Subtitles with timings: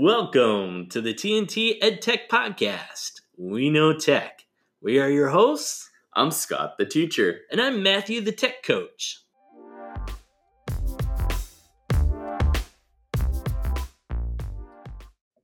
[0.00, 3.20] Welcome to the TNT EdTech Podcast.
[3.36, 4.44] We know tech.
[4.80, 5.90] We are your hosts.
[6.14, 7.40] I'm Scott, the teacher.
[7.50, 9.24] And I'm Matthew, the tech coach.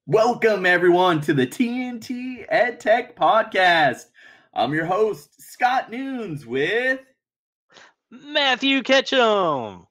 [0.07, 4.05] Welcome, everyone, to the TNT EdTech Podcast.
[4.55, 7.01] I'm your host, Scott Noons, with
[8.09, 9.89] Matthew Ketchum.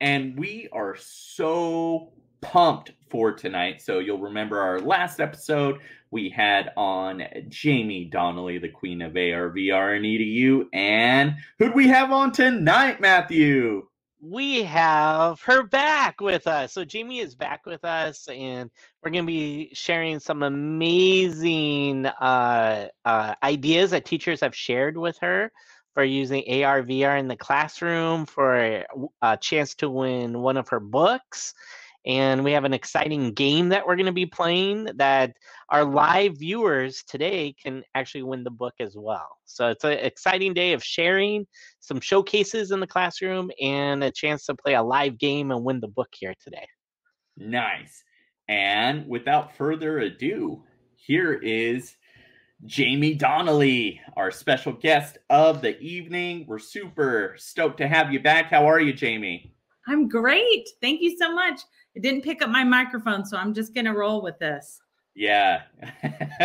[0.00, 3.80] And we are so pumped for tonight.
[3.80, 5.78] So you'll remember our last episode,
[6.10, 10.66] we had on Jamie Donally, the queen of AR, VR, and EDU.
[10.74, 13.86] And who'd we have on tonight, Matthew?
[14.20, 16.72] We have her back with us.
[16.72, 18.70] So Jamie is back with us, and
[19.02, 25.18] we're going to be sharing some amazing uh, uh, ideas that teachers have shared with
[25.18, 25.50] her
[25.94, 28.84] for using AR, VR in the classroom for
[29.22, 31.54] a chance to win one of her books
[32.04, 35.36] and we have an exciting game that we're going to be playing that
[35.68, 39.38] our live viewers today can actually win the book as well.
[39.44, 41.46] So it's an exciting day of sharing
[41.80, 45.80] some showcases in the classroom and a chance to play a live game and win
[45.80, 46.66] the book here today.
[47.36, 48.02] Nice.
[48.48, 50.64] And without further ado,
[50.96, 51.96] here is
[52.64, 56.44] Jamie Donally, our special guest of the evening.
[56.46, 58.46] We're super stoked to have you back.
[58.46, 59.54] How are you, Jamie?
[59.88, 60.68] I'm great.
[60.80, 61.60] Thank you so much.
[61.94, 64.80] It didn't pick up my microphone, so I'm just gonna roll with this.
[65.14, 65.62] Yeah.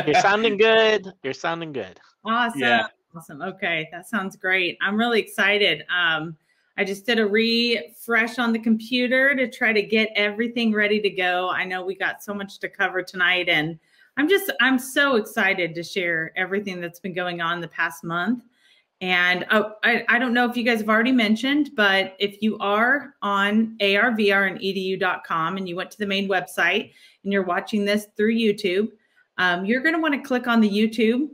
[0.05, 1.13] You're sounding good.
[1.23, 1.99] You're sounding good.
[2.25, 2.59] Awesome.
[2.59, 2.87] Yeah.
[3.15, 3.41] Awesome.
[3.41, 4.77] Okay, that sounds great.
[4.81, 5.85] I'm really excited.
[5.89, 6.35] Um,
[6.77, 11.09] I just did a refresh on the computer to try to get everything ready to
[11.09, 11.49] go.
[11.49, 13.79] I know we got so much to cover tonight, and
[14.17, 18.43] I'm just I'm so excited to share everything that's been going on the past month.
[18.99, 22.57] And oh, I, I don't know if you guys have already mentioned, but if you
[22.57, 26.91] are on ARVR and edu.com and you went to the main website
[27.23, 28.89] and you're watching this through YouTube,
[29.37, 31.29] um, you're going to want to click on the YouTube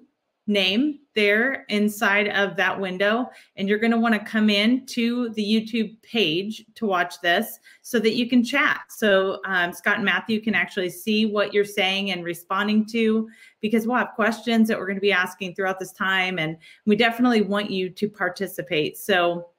[0.48, 3.30] name there inside of that window.
[3.56, 7.60] And you're going to want to come in to the YouTube page to watch this
[7.82, 8.82] so that you can chat.
[8.90, 13.30] So um, Scott and Matthew can actually see what you're saying and responding to
[13.62, 16.40] because we'll have questions that we're going to be asking throughout this time.
[16.40, 18.98] And we definitely want you to participate.
[18.98, 19.50] So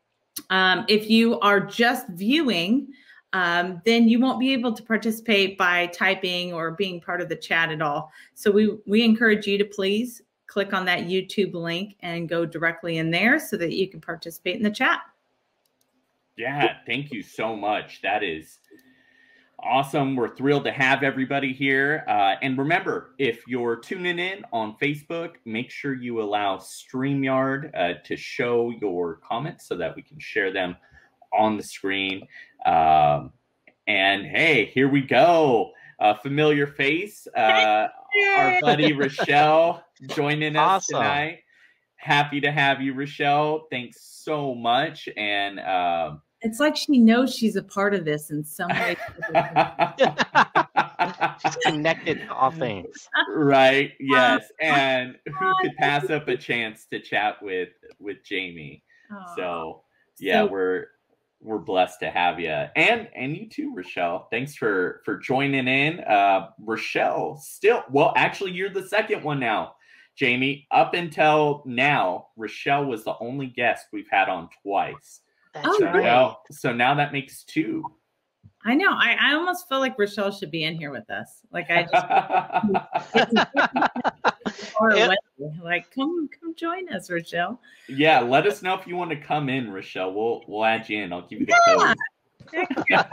[0.50, 2.88] um, if you are just viewing,
[3.32, 7.34] um, then you won't be able to participate by typing or being part of the
[7.34, 8.12] chat at all.
[8.34, 12.98] So we we encourage you to please click on that YouTube link and go directly
[12.98, 15.00] in there so that you can participate in the chat.
[16.36, 18.00] Yeah, thank you so much.
[18.02, 18.58] That is
[19.64, 20.16] awesome.
[20.16, 22.04] We're thrilled to have everybody here.
[22.08, 27.94] Uh, and remember, if you're tuning in on Facebook, make sure you allow StreamYard uh,
[28.04, 30.76] to show your comments so that we can share them
[31.32, 32.26] on the screen.
[32.66, 33.32] Um,
[33.86, 35.72] and hey, here we go.
[36.00, 37.88] A familiar face, uh,
[38.36, 41.02] our buddy Rochelle joining us awesome.
[41.02, 41.38] tonight.
[41.96, 43.66] Happy to have you, Rochelle.
[43.70, 45.08] Thanks so much.
[45.16, 48.96] And um, it's like she knows she's a part of this in some way.
[51.42, 53.08] she's connected to all things.
[53.34, 53.92] Right.
[53.98, 54.44] Yes.
[54.60, 58.84] And who could pass up a chance to chat with with Jamie?
[59.36, 59.82] So
[60.18, 60.86] yeah, so- we're
[61.44, 66.00] we're blessed to have you and and you too rochelle thanks for for joining in
[66.00, 69.74] uh rochelle still well actually you're the second one now
[70.16, 75.20] Jamie, up until now, Rochelle was the only guest we've had on twice.
[75.52, 76.04] That's oh, so, right.
[76.04, 77.84] now, so now that makes two.
[78.64, 78.90] I know.
[78.90, 81.40] I, I almost feel like Rochelle should be in here with us.
[81.52, 82.06] Like I just
[84.94, 85.16] yep.
[85.62, 87.60] like come come join us, Rochelle.
[87.88, 90.12] Yeah, let us know if you want to come in, Rochelle.
[90.12, 91.12] We'll we'll add you in.
[91.12, 91.94] I'll give you the
[92.88, 93.04] yeah.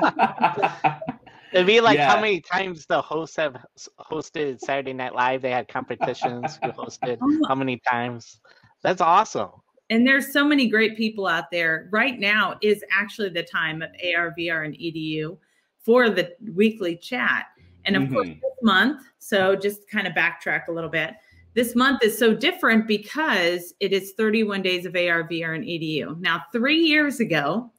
[0.82, 0.96] code.
[1.54, 2.10] It'd be like yeah.
[2.10, 3.58] how many times the hosts have
[4.00, 5.42] hosted Saturday Night Live.
[5.42, 7.40] They had competitions who hosted oh.
[7.48, 8.40] how many times.
[8.84, 9.50] That's awesome.
[9.90, 11.90] And there's so many great people out there.
[11.92, 15.38] Right now is actually the time of AR, VR, and EDU
[15.84, 17.48] for the weekly chat.
[17.84, 18.14] And of mm-hmm.
[18.14, 21.16] course, this month, so just kind of backtrack a little bit.
[21.54, 26.20] This month is so different because it is 31 days of AR, VR, and EDU.
[26.20, 27.72] Now, three years ago,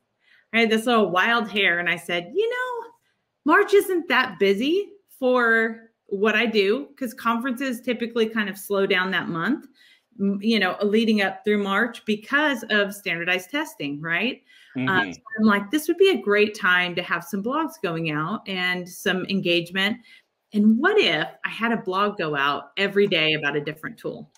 [0.52, 2.90] I had this little wild hair and I said, you know,
[3.44, 9.10] March isn't that busy for what I do because conferences typically kind of slow down
[9.12, 9.66] that month,
[10.18, 14.42] you know, leading up through March because of standardized testing, right?
[14.76, 14.88] Mm-hmm.
[14.88, 18.10] Uh, so I'm like, this would be a great time to have some blogs going
[18.10, 19.98] out and some engagement.
[20.52, 24.30] And what if I had a blog go out every day about a different tool?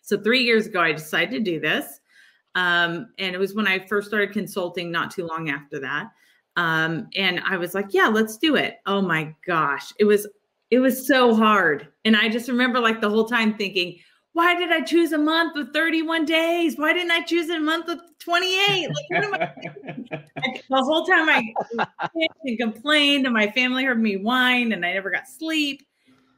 [0.00, 2.00] So three years ago, I decided to do this.
[2.54, 6.10] Um, and it was when I first started consulting, not too long after that.
[6.56, 8.78] Um, and I was like, yeah, let's do it.
[8.86, 9.92] Oh my gosh.
[9.98, 10.26] It was
[10.70, 11.88] It was so hard.
[12.04, 13.98] And I just remember like the whole time thinking,
[14.34, 16.76] why did I choose a month with 31 days?
[16.76, 18.88] Why didn't I choose a month with 28?
[18.88, 20.24] Like, what am I
[20.68, 21.54] the whole time I
[22.44, 25.86] and complained, and my family heard me whine, and I never got sleep.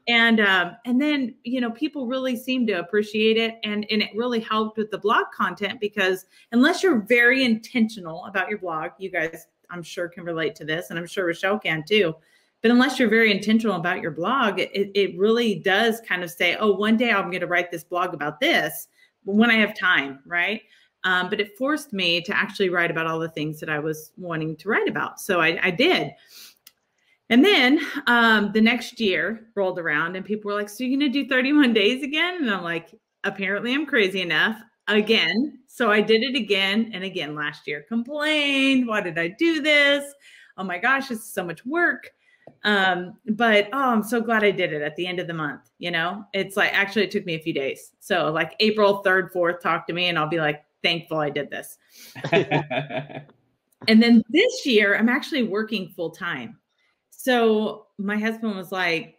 [0.08, 4.10] And um, and then you know people really seemed to appreciate it, and and it
[4.14, 9.10] really helped with the blog content because unless you're very intentional about your blog, you
[9.10, 12.14] guys I'm sure can relate to this, and I'm sure Rochelle can too
[12.67, 16.57] but unless you're very intentional about your blog, it, it really does kind of say,
[16.57, 18.89] oh, one day I'm going to write this blog about this
[19.23, 20.63] when I have time, right?
[21.05, 24.11] Um, but it forced me to actually write about all the things that I was
[24.17, 25.21] wanting to write about.
[25.21, 26.11] So I, I did.
[27.31, 27.79] And then
[28.09, 31.29] um, the next year rolled around and people were like, So you're going to do
[31.29, 32.39] 31 days again?
[32.41, 32.93] And I'm like,
[33.23, 35.61] Apparently I'm crazy enough again.
[35.69, 37.85] So I did it again and again last year.
[37.89, 40.13] Complained, why did I do this?
[40.57, 42.11] Oh my gosh, it's so much work.
[42.64, 45.70] Um, but oh, I'm so glad I did it at the end of the month.
[45.78, 47.93] You know, it's like actually it took me a few days.
[48.00, 51.50] So like April 3rd, 4th, talk to me and I'll be like, thankful I did
[51.50, 51.78] this.
[52.32, 56.58] and then this year, I'm actually working full time.
[57.10, 59.16] So my husband was like,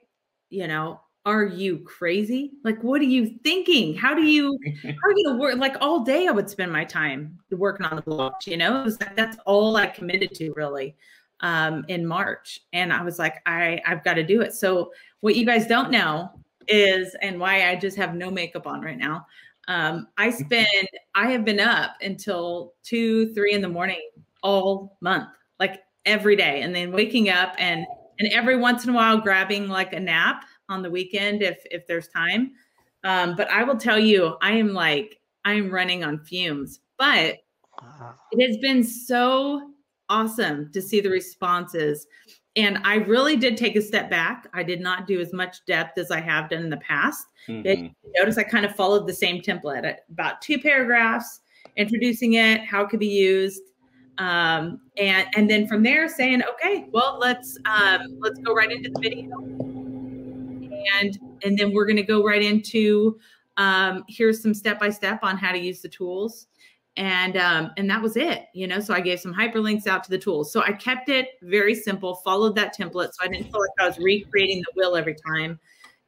[0.49, 2.53] you know, are you crazy?
[2.63, 3.95] Like, what are you thinking?
[3.95, 5.57] How do you, how are you work?
[5.57, 9.15] Like all day I would spend my time working on the blog, you know, like,
[9.15, 10.95] that's all I committed to really
[11.41, 12.61] um, in March.
[12.73, 14.53] And I was like, I, I've got to do it.
[14.53, 14.91] So
[15.21, 16.31] what you guys don't know
[16.67, 19.25] is, and why I just have no makeup on right now.
[19.67, 24.01] Um, I spend, I have been up until two, three in the morning
[24.41, 25.29] all month,
[25.59, 26.61] like every day.
[26.61, 27.85] And then waking up and,
[28.19, 31.85] and every once in a while grabbing like a nap on the weekend if, if
[31.87, 32.51] there's time.
[33.03, 37.37] Um, but I will tell you, I am like, I am running on fumes, but
[38.31, 39.71] it has been so
[40.09, 42.07] awesome to see the responses.
[42.55, 44.47] And I really did take a step back.
[44.53, 47.27] I did not do as much depth as I have done in the past.
[47.47, 47.87] Mm-hmm.
[48.15, 51.41] notice I kind of followed the same template about two paragraphs,
[51.77, 53.61] introducing it, how it could be used.
[54.17, 58.89] Um, and and then from there saying, okay, well, let's um, let's go right into
[58.89, 59.37] the video.
[60.99, 63.19] And and then we're gonna go right into
[63.57, 66.47] um, here's some step by step on how to use the tools
[66.97, 68.79] and um, and that was it you know?
[68.79, 70.51] So i gave some hyperlinks out to the tools.
[70.51, 73.87] So i kept it very simple followed that template so i didn't feel like i
[73.87, 75.59] was recreating the wheel every time.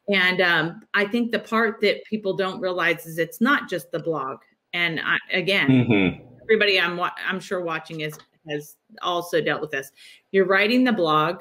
[0.10, 4.00] And um, i think the part that people don't realize is it's not just the
[4.00, 4.40] blog.
[4.74, 6.26] And I, again mm-hmm.
[6.44, 8.18] everybody i'm i'm sure watching is
[8.50, 9.92] has also dealt with this.
[10.32, 11.38] You're writing the blog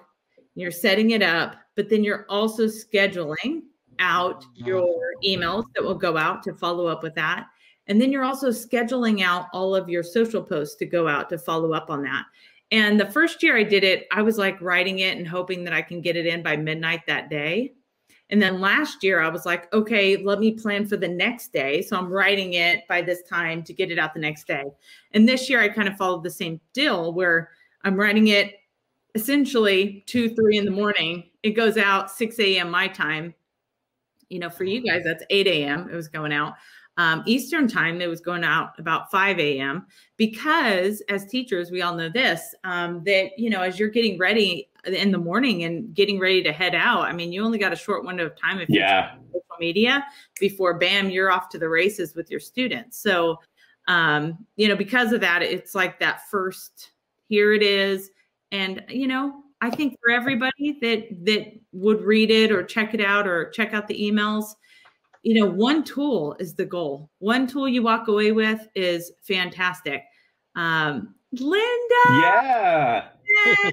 [0.54, 3.62] you're setting it up but then you're also scheduling
[4.00, 4.88] out your
[5.24, 7.46] emails that will go out to follow up with that
[7.88, 11.38] and then you're also scheduling out all of your social posts to go out to
[11.38, 12.24] follow up on that.
[12.70, 15.72] And the first year I did it, I was like writing it and hoping that
[15.72, 17.72] I can get it in by midnight that day.
[18.30, 21.80] And then last year I was like, okay, let me plan for the next day.
[21.80, 24.64] So I'm writing it by this time to get it out the next day.
[25.12, 27.48] And this year I kind of followed the same deal where
[27.84, 28.56] I'm writing it
[29.14, 31.30] essentially two, three in the morning.
[31.42, 32.70] It goes out 6 a.m.
[32.70, 33.34] my time.
[34.28, 35.88] You know, for you guys, that's 8 a.m.
[35.90, 36.52] It was going out
[36.98, 39.86] um, Eastern time, it was going out about 5 a.m.
[40.16, 44.68] Because as teachers, we all know this um, that, you know, as you're getting ready
[44.84, 47.76] in the morning and getting ready to head out, I mean, you only got a
[47.76, 49.14] short window of time if yeah.
[49.14, 50.04] you're social media
[50.40, 52.98] before bam, you're off to the races with your students.
[52.98, 53.38] So,
[53.86, 56.90] um, you know, because of that, it's like that first
[57.28, 58.10] here it is.
[58.50, 63.00] And, you know, I think for everybody that that would read it or check it
[63.00, 64.54] out or check out the emails,
[65.28, 67.10] you know, one tool is the goal.
[67.18, 70.02] One tool you walk away with is fantastic.
[70.56, 71.68] Um, Linda.
[72.08, 73.08] Yeah.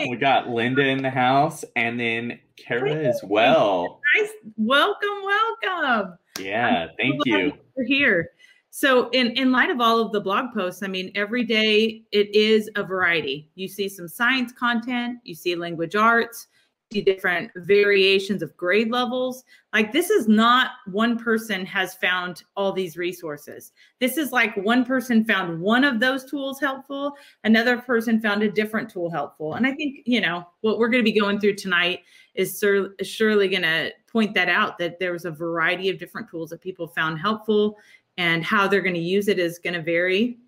[0.00, 4.02] we got Linda in the house and then Kara as well.
[4.18, 4.32] Nice.
[4.58, 6.18] Welcome, welcome.
[6.38, 7.54] Yeah, thank you.
[7.74, 8.32] You're here.
[8.68, 12.34] So in, in light of all of the blog posts, I mean, every day it
[12.34, 13.48] is a variety.
[13.54, 16.48] You see some science content, you see language arts,
[16.90, 19.44] different variations of grade levels.
[19.72, 23.72] Like this is not one person has found all these resources.
[24.00, 27.14] This is like one person found one of those tools helpful,
[27.44, 29.54] another person found a different tool helpful.
[29.54, 32.00] And I think, you know, what we're going to be going through tonight
[32.34, 36.30] is sur- surely going to point that out that there was a variety of different
[36.30, 37.76] tools that people found helpful
[38.16, 40.38] and how they're going to use it is going to vary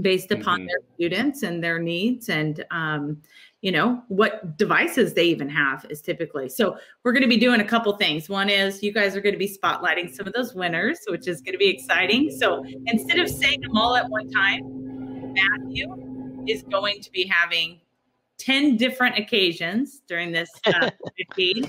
[0.00, 0.66] based upon mm-hmm.
[0.66, 3.20] their students and their needs and um,
[3.66, 7.60] you know what devices they even have is typically so we're going to be doing
[7.60, 10.54] a couple things one is you guys are going to be spotlighting some of those
[10.54, 14.30] winners which is going to be exciting so instead of saying them all at one
[14.30, 14.60] time
[15.34, 17.80] matthew is going to be having
[18.38, 20.90] 10 different occasions during this uh,
[21.34, 21.68] feed.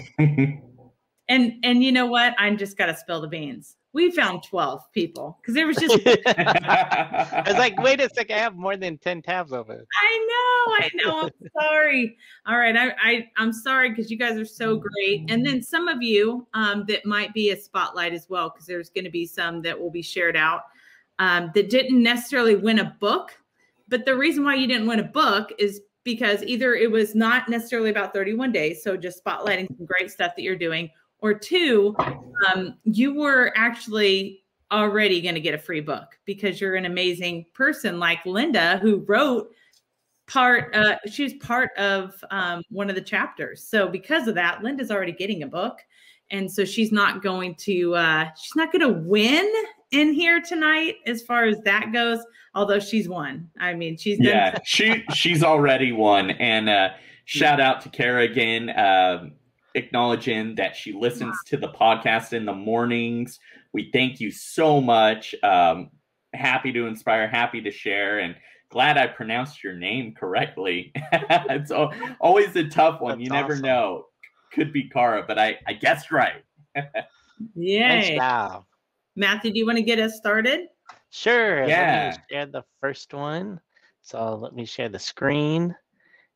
[1.29, 2.35] And and you know what?
[2.37, 3.76] I'm just gotta spill the beans.
[3.93, 8.39] We found 12 people because there was just I was like, wait a second, I
[8.39, 9.83] have more than 10 tabs open.
[10.01, 11.21] I know, I know.
[11.23, 12.17] I'm sorry.
[12.45, 15.25] All right, I, I I'm sorry because you guys are so great.
[15.29, 18.89] And then some of you um, that might be a spotlight as well, because there's
[18.89, 20.63] going to be some that will be shared out
[21.19, 23.31] um, that didn't necessarily win a book.
[23.87, 27.49] But the reason why you didn't win a book is because either it was not
[27.49, 31.95] necessarily about 31 days, so just spotlighting some great stuff that you're doing, or two,
[32.47, 37.45] um, you were actually already going to get a free book because you're an amazing
[37.53, 39.49] person like Linda who wrote
[40.27, 43.63] part uh she was part of um one of the chapters.
[43.63, 45.79] So because of that linda's already getting a book.
[46.29, 49.49] And so she's not going to uh she's not going to win
[49.91, 52.19] in here tonight as far as that goes
[52.55, 53.49] although she's won.
[53.59, 56.31] I mean she's yeah, she she's already won.
[56.31, 56.89] And uh,
[57.25, 59.33] shout out to Kara again, um,
[59.77, 63.39] acknowledging that she listens to the podcast in the mornings.
[63.73, 65.33] We thank you so much.
[65.43, 65.91] Um,
[66.33, 68.35] happy to inspire, happy to share, and
[68.69, 70.91] glad I pronounced your name correctly.
[71.11, 73.19] it's al- always a tough one.
[73.19, 73.65] That's you never awesome.
[73.65, 74.05] know.
[74.51, 76.43] Could be Cara, but I I guessed right.
[76.75, 76.85] Nice
[77.55, 78.19] yay
[79.15, 80.67] matthew do you want to get us started
[81.09, 81.61] Sure.
[81.61, 82.09] Let Yeah.
[82.11, 83.59] me share the first one.
[84.01, 85.75] So let me share the screen.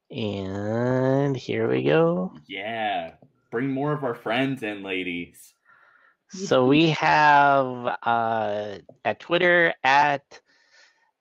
[0.10, 2.34] And here we go.
[2.48, 3.14] Yeah,
[3.52, 5.54] bring more of our friends in, ladies.
[6.30, 10.40] So we have uh, at Twitter at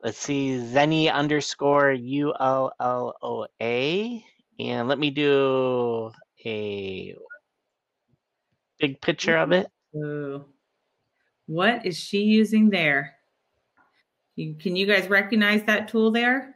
[0.02, 4.25] let's see Zenny underscore U L L O A,
[4.58, 6.10] and let me do
[6.46, 7.14] a
[8.78, 9.66] big picture of it.
[9.96, 10.44] Ooh.
[11.46, 13.16] what is she using there
[14.37, 16.54] can you guys recognize that tool there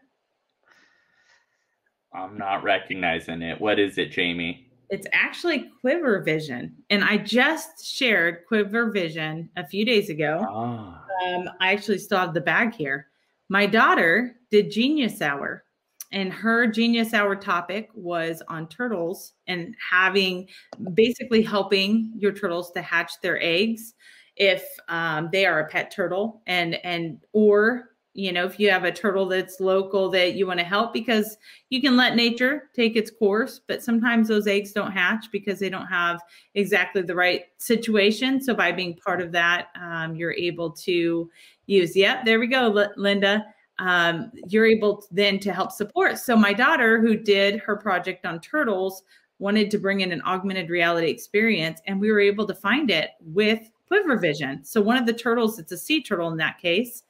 [2.15, 3.61] I'm not recognizing it.
[3.61, 4.69] What is it, Jamie?
[4.91, 6.75] It's actually Quiver Vision.
[6.91, 10.45] And I just shared Quiver Vision a few days ago.
[10.49, 13.09] Ah, Um, I actually still have the bag here.
[13.49, 15.65] My daughter did Genius Hour,
[16.13, 20.49] and her Genius Hour topic was on turtles and having
[20.95, 23.95] basically helping your turtles to hatch their eggs
[24.37, 28.85] if um, they are a pet turtle and and or you know if you have
[28.85, 31.37] a turtle that's local that you want to help because
[31.71, 35.69] you can let nature take its course but sometimes those eggs don't hatch because they
[35.69, 36.23] don't have
[36.55, 38.41] exactly the right situation.
[38.41, 41.29] So by being part of that um, you're able to
[41.67, 43.45] use yep there we go linda.
[43.81, 46.17] Um, you're able to- then to help support.
[46.19, 49.03] So my daughter who did her project on turtles
[49.41, 53.11] wanted to bring in an augmented reality experience and we were able to find it
[53.21, 54.65] with quiver vision.
[54.65, 57.03] So one of the turtles it's a sea turtle in that case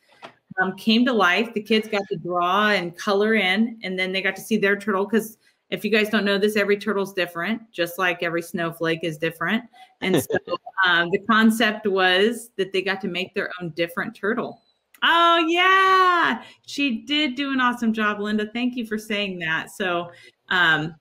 [0.60, 1.52] um, came to life.
[1.54, 4.76] The kids got to draw and color in, and then they got to see their
[4.76, 5.04] turtle.
[5.04, 5.38] Because
[5.70, 9.64] if you guys don't know this, every turtle's different, just like every snowflake is different.
[10.00, 14.62] And so um, the concept was that they got to make their own different turtle.
[15.02, 18.46] Oh yeah, she did do an awesome job, Linda.
[18.54, 19.70] Thank you for saying that.
[19.70, 20.10] So,
[20.48, 20.94] um,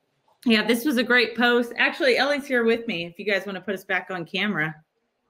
[0.46, 1.72] yeah, this was a great post.
[1.78, 3.06] Actually, Ellie's here with me.
[3.06, 4.76] If you guys want to put us back on camera,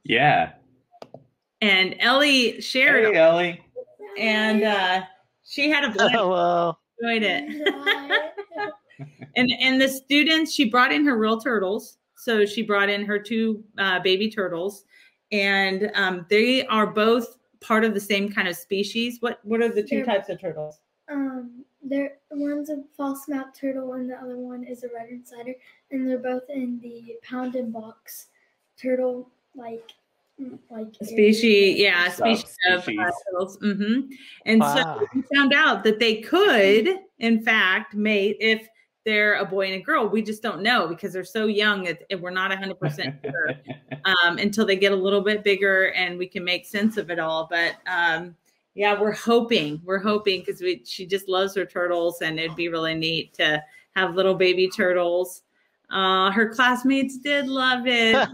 [0.03, 0.53] yeah.
[1.62, 3.63] and Ellie shared, Hey, Ellie.
[4.17, 5.03] And uh,
[5.46, 6.13] she had a blast.
[6.13, 6.77] Hello.
[7.01, 8.74] enjoyed it.
[9.36, 11.98] and and the students, she brought in her real turtles.
[12.15, 14.86] So she brought in her two uh, baby turtles,
[15.32, 19.17] and um, they are both part of the same kind of species.
[19.20, 20.79] What what are the 2 They're- types of turtles?
[21.12, 25.53] Um, there one's a false map turtle and the other one is a red insider,
[25.91, 28.27] and they're both in the pound and box
[28.82, 29.91] turtle like
[30.70, 33.12] like Species, yeah, species of uh,
[33.62, 34.10] Mm-hmm.
[34.46, 34.75] And Wow.
[35.00, 38.68] so we found out that they could, in fact, mate if
[39.06, 40.08] they're a boy and a girl.
[40.08, 41.86] We just don't know because they're so young.
[41.86, 43.52] It, it- we're not 100% sure.
[44.06, 47.20] um, until they get a little bit bigger and we can make sense of it
[47.20, 47.48] all.
[47.50, 48.36] But um,
[48.75, 52.70] yeah, we're hoping, we're hoping because we she just loves her turtles and it'd be
[52.70, 53.62] really neat to
[53.96, 55.44] have little baby turtles.
[55.90, 58.13] Uh, her classmates did love it.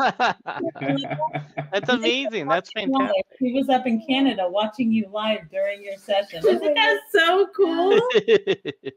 [1.71, 2.47] That's amazing.
[2.47, 3.25] That's fantastic.
[3.37, 6.39] He was up in Canada watching you live during your session.
[6.39, 7.99] Isn't that so cool?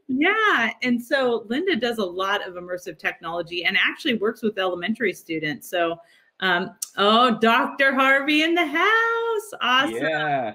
[0.07, 0.71] Yeah.
[0.81, 5.69] And so Linda does a lot of immersive technology and actually works with elementary students.
[5.69, 5.97] So,
[6.39, 7.93] um, oh, Dr.
[7.93, 9.59] Harvey in the house.
[9.61, 9.95] Awesome.
[9.95, 10.53] yeah.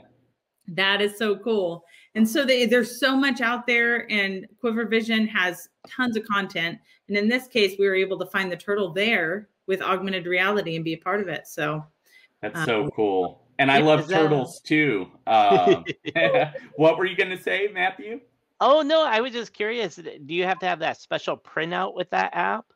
[0.69, 1.85] That is so cool.
[2.15, 6.79] And so they, there's so much out there, and Quiver Vision has tons of content.
[7.09, 10.77] And in this case, we were able to find the turtle there with augmented reality
[10.77, 11.47] and be a part of it.
[11.47, 11.85] So,
[12.43, 13.43] That's so cool.
[13.59, 15.09] And I love is that- turtles too.
[15.27, 15.85] Um,
[16.77, 18.21] what were you going to say, Matthew?
[18.61, 19.97] Oh no, I was just curious.
[19.97, 22.67] Do you have to have that special printout with that app?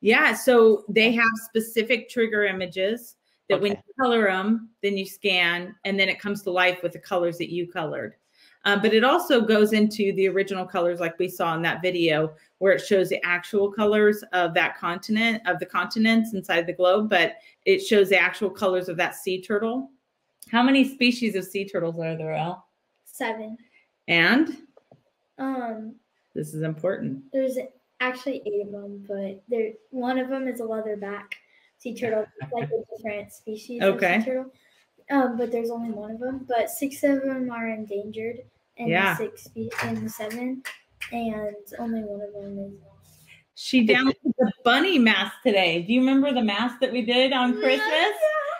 [0.00, 3.16] Yeah, so they have specific trigger images
[3.50, 6.92] that when you color them, then you scan, and then it comes to life with
[6.92, 8.14] the colors that you colored.
[8.64, 12.32] Uh, but it also goes into the original colors, like we saw in that video,
[12.58, 17.08] where it shows the actual colors of that continent, of the continents inside the globe,
[17.08, 19.90] but it shows the actual colors of that sea turtle.
[20.50, 22.66] How many species of sea turtles are there, El?
[23.04, 23.56] Seven.
[24.08, 24.58] And
[25.38, 25.94] Um,
[26.34, 27.24] this is important.
[27.32, 27.56] there's
[28.00, 31.32] actually eight of them, but there one of them is a leatherback
[31.78, 34.16] sea turtle, it's like a different species Okay.
[34.16, 34.52] of sea turtle.
[35.10, 36.46] Um, but there's only one of them.
[36.48, 38.38] But six of them are endangered,
[38.78, 39.16] and Yeah.
[39.16, 39.48] six
[39.82, 40.62] and seven,
[41.12, 42.72] and only one of them is.
[43.54, 45.82] She downloaded the bunny mask today.
[45.82, 48.12] Do you remember the mask that we did on Christmas?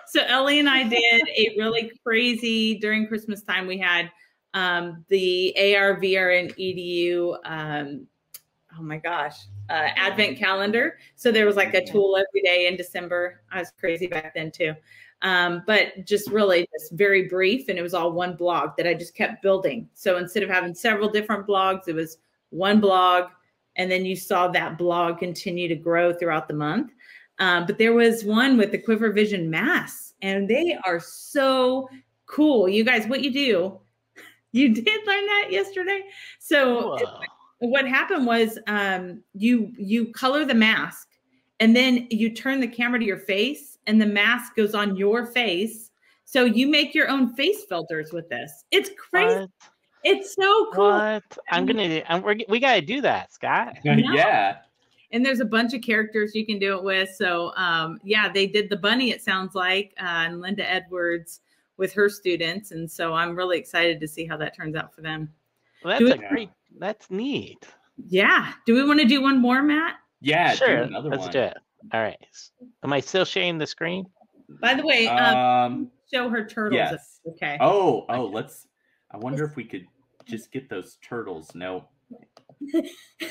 [0.08, 3.66] So Ellie and I did a really crazy during Christmas time.
[3.66, 4.10] We had
[4.54, 7.38] um, the AR, VR, and EDU.
[7.44, 8.06] Um,
[8.78, 9.36] oh my gosh,
[9.68, 10.98] uh, Advent calendar.
[11.14, 13.42] So there was like a tool every day in December.
[13.52, 14.74] I was crazy back then too.
[15.22, 18.94] Um, but just really just very brief, and it was all one blog that I
[18.94, 19.88] just kept building.
[19.94, 22.18] So instead of having several different blogs, it was
[22.50, 23.30] one blog,
[23.76, 26.92] and then you saw that blog continue to grow throughout the month.
[27.38, 31.88] Um, but there was one with the Quiver Vision masks, and they are so
[32.26, 32.68] cool.
[32.68, 33.80] You guys, what you do?
[34.52, 36.02] You did learn that yesterday.
[36.40, 37.20] So Whoa.
[37.60, 41.06] what happened was um, you you color the mask,
[41.60, 45.26] and then you turn the camera to your face, and the mask goes on your
[45.26, 45.90] face.
[46.24, 48.64] So you make your own face filters with this.
[48.70, 49.40] It's crazy.
[49.40, 49.50] What?
[50.04, 50.88] It's so cool.
[50.90, 51.38] What?
[51.50, 52.02] I'm gonna.
[52.08, 53.76] I'm, we're, we gotta do that, Scott.
[53.84, 54.58] yeah.
[55.12, 57.10] and there's a bunch of characters you can do it with.
[57.16, 59.10] So um, yeah, they did the bunny.
[59.10, 61.40] It sounds like uh, and Linda Edwards
[61.76, 65.02] with her students, and so I'm really excited to see how that turns out for
[65.02, 65.32] them.
[65.84, 66.50] Well, that's it- a great.
[66.78, 67.66] That's neat.
[68.08, 68.52] Yeah.
[68.64, 69.96] Do we want to do one more, Matt?
[70.20, 70.52] Yeah.
[70.52, 70.76] do sure.
[70.82, 71.32] another Let's one.
[71.32, 71.56] do it.
[71.92, 72.18] All right.
[72.82, 74.06] Am I still sharing the screen?
[74.60, 75.90] By the way, um, Um.
[76.12, 76.76] show her turtles.
[76.76, 77.20] Yes.
[77.26, 77.56] Okay.
[77.60, 78.04] Oh.
[78.08, 78.26] Oh.
[78.26, 78.66] Let's.
[79.10, 79.86] I wonder if we could
[80.26, 81.54] just get those turtles.
[81.54, 81.88] No.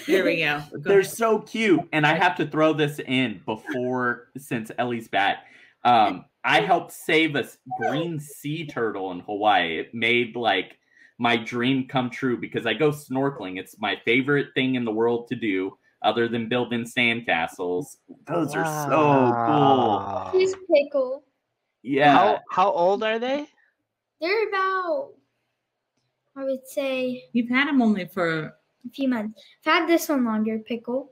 [0.08, 0.62] There we go.
[0.72, 1.12] Go They're ahead.
[1.12, 5.46] so cute, and I have to throw this in before since Ellie's back.
[5.84, 7.46] Um, I helped save a
[7.80, 9.78] green sea turtle in Hawaii.
[9.80, 10.78] It made like
[11.20, 13.60] my dream come true because I go snorkeling.
[13.60, 17.98] It's my favorite thing in the world to do, other than building sandcastles.
[18.28, 19.32] Those are so cool.
[19.32, 20.30] Wow.
[20.34, 21.24] Here's pickle.
[21.84, 22.14] Yeah.
[22.14, 23.48] How how old are they?
[24.22, 25.12] They're about,
[26.36, 28.54] I would say, You've had them only for
[28.86, 29.42] a few months.
[29.66, 31.12] I've had this one longer, pickle,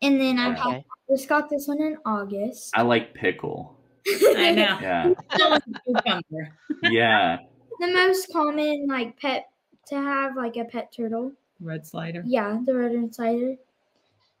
[0.00, 0.84] and then I've had, Okay.
[1.10, 2.70] just got this one in August.
[2.74, 3.78] I like pickle.
[4.08, 4.78] I know.
[4.82, 5.12] Yeah.
[5.34, 6.56] Still like a cucumber.
[6.84, 7.38] Yeah.
[7.80, 9.48] the most common like pet
[9.88, 11.32] to have like a pet turtle.
[11.62, 12.22] Red slider.
[12.26, 13.56] Yeah, the red slider.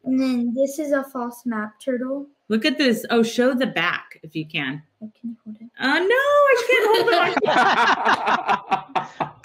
[0.04, 2.26] And then this is a false map turtle.
[2.48, 3.06] Look at this.
[3.10, 4.82] Oh, show the back if you can.
[5.00, 5.70] I can you hold it.
[5.80, 7.62] Oh no, I can't hold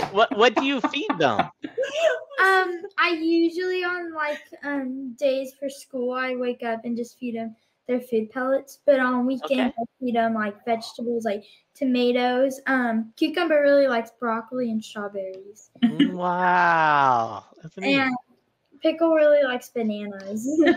[0.02, 0.12] it.
[0.12, 1.40] what what do you feed them?
[1.40, 7.36] Um, I usually on like um days for school, I wake up and just feed
[7.36, 7.56] them
[7.88, 8.80] their food pellets.
[8.86, 12.60] But on weekends, I feed them like vegetables, like tomatoes.
[12.68, 17.46] Um, cucumber really likes broccoli and strawberries, wow.
[17.75, 17.99] That's neat.
[17.99, 18.15] and
[18.82, 20.47] pickle really likes bananas.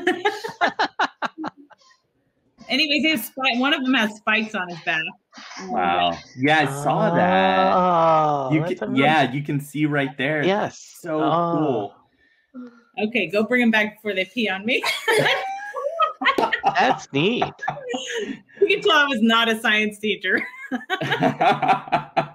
[2.68, 3.58] Anyways, they have spike.
[3.58, 5.02] One of them has spikes on his back.
[5.70, 6.16] wow.
[6.36, 7.72] Yeah, I saw that.
[7.74, 10.44] Oh, You can, yeah, you can see right there.
[10.44, 10.78] Yes.
[11.00, 11.50] So Oh.
[11.52, 11.94] cool.
[13.08, 14.82] Okay, go bring them back before they pee on me.
[16.64, 17.42] That's neat.
[18.60, 20.40] you can tell I was not a science teacher.
[21.02, 22.26] uh,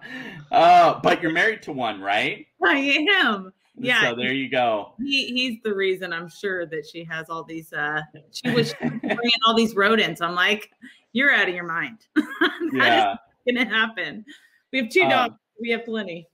[1.03, 2.45] but you're married to one, right?
[2.63, 3.53] I am.
[3.77, 4.01] Yeah.
[4.09, 4.93] So there you go.
[4.99, 7.73] He he's the reason I'm sure that she has all these.
[7.73, 10.21] uh She was bringing all these rodents.
[10.21, 10.69] I'm like,
[11.13, 11.99] you're out of your mind.
[12.15, 13.13] That Yeah.
[13.13, 14.25] is gonna happen.
[14.71, 15.35] We have two Um, dogs.
[15.61, 16.27] We have plenty.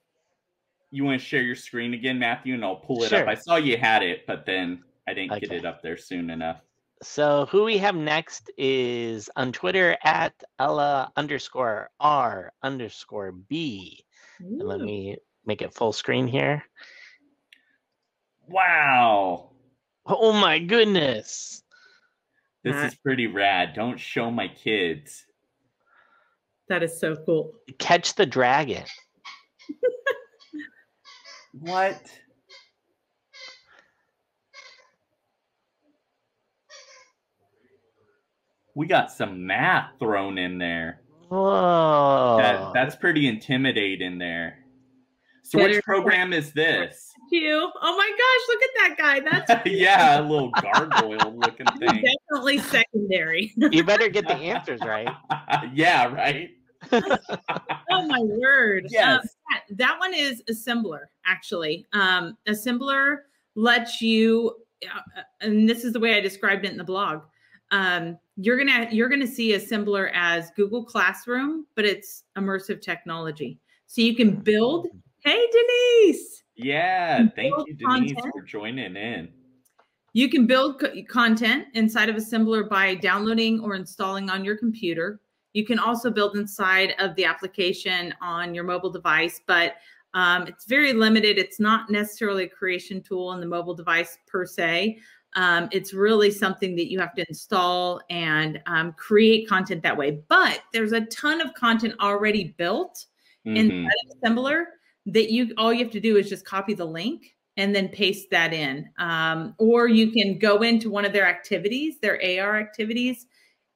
[0.91, 3.21] You want to share your screen again, Matthew, and I'll pull it Sure.
[3.21, 3.27] up.
[3.27, 6.61] I saw you had it, but then I didn't get it up there soon enough.
[7.03, 14.05] So who we have next is on Twitter at Ella underscore R underscore B.
[14.39, 16.63] And let me make it full screen here.
[18.51, 19.51] Wow.
[20.05, 21.63] Oh my goodness.
[22.63, 22.93] This Matt.
[22.93, 23.73] is pretty rad.
[23.73, 25.25] Don't show my kids.
[26.69, 27.53] That is so cool.
[27.79, 28.83] Catch the dragon.
[31.53, 32.01] What?
[38.73, 41.01] We got some math thrown in there.
[41.27, 42.37] Whoa.
[42.41, 44.59] That, that's pretty intimidating there.
[45.43, 47.10] So Better- which program is this?
[47.31, 47.71] You.
[47.81, 49.45] Oh my gosh, look at that guy.
[49.47, 52.03] That's yeah, a little gargoyle looking thing.
[52.29, 53.53] definitely secondary.
[53.55, 55.07] You better get the answers right.
[55.73, 56.49] yeah, right.
[56.91, 58.87] oh my word.
[58.89, 59.19] Yes.
[59.23, 61.85] Um, that, that one is Assemblr, actually.
[61.93, 63.19] Um, Assemblr
[63.55, 67.21] lets you, uh, and this is the way I described it in the blog.
[67.71, 73.57] Um, you're gonna you're gonna see assembler as Google Classroom, but it's immersive technology.
[73.87, 74.87] So you can build.
[75.23, 76.41] Hey, Denise.
[76.63, 78.33] Yeah, thank you, Denise, content.
[78.33, 79.29] for joining in.
[80.13, 85.21] You can build co- content inside of Assemblr by downloading or installing on your computer.
[85.53, 89.75] You can also build inside of the application on your mobile device, but
[90.13, 91.37] um, it's very limited.
[91.37, 94.99] It's not necessarily a creation tool in the mobile device per se.
[95.35, 100.21] Um, it's really something that you have to install and um, create content that way.
[100.27, 103.05] But there's a ton of content already built
[103.45, 103.57] Mhm.
[103.57, 104.65] inside of Assemblr
[105.07, 108.29] that you all you have to do is just copy the link and then paste
[108.31, 108.89] that in.
[108.97, 113.25] Um, or you can go into one of their activities, their AR activities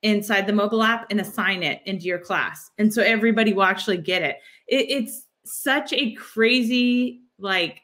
[0.01, 2.71] inside the mobile app and assign it into your class.
[2.77, 4.37] And so everybody will actually get it.
[4.67, 7.81] it it's such a crazy, like,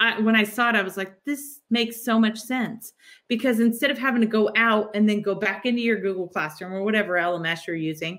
[0.00, 2.92] I, when I saw it, I was like, this makes so much sense
[3.28, 6.72] because instead of having to go out and then go back into your Google Classroom
[6.72, 8.18] or whatever LMS you're using,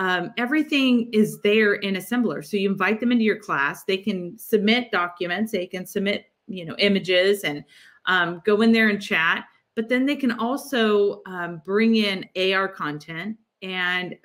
[0.00, 2.42] um, everything is there in Assemblr.
[2.44, 3.84] So you invite them into your class.
[3.84, 5.52] They can submit documents.
[5.52, 7.62] They can submit you know images and
[8.06, 9.44] um, go in there and chat.
[9.76, 14.16] But then they can also um, bring in ar content and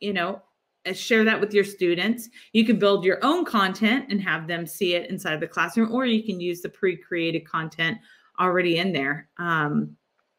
[0.00, 0.42] you know
[0.84, 2.28] uh, share that with your students.
[2.52, 6.04] You can build your own content and have them see it inside the classroom or
[6.04, 7.96] you can use the pre-created content
[8.38, 9.30] already in there.
[9.38, 9.96] Um,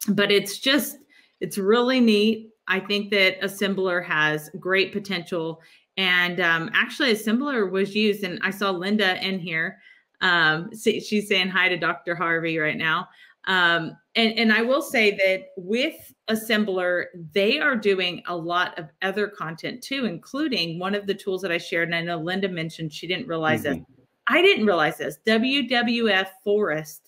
[0.09, 0.97] but it's just
[1.41, 5.61] it's really neat I think that Assemblr has great potential.
[5.97, 9.79] And um, actually, Assemblr was used, and I saw Linda in here.
[10.21, 12.15] Um, she's saying hi to Dr.
[12.15, 13.07] Harvey right now.
[13.45, 18.87] Um, and, and I will say that with Assemblr, they are doing a lot of
[19.01, 21.89] other content too, including one of the tools that I shared.
[21.89, 23.75] And I know Linda mentioned she didn't realize this.
[23.75, 23.85] Mhm.
[24.27, 25.17] I didn't realize this.
[25.25, 27.02] WWF Forest,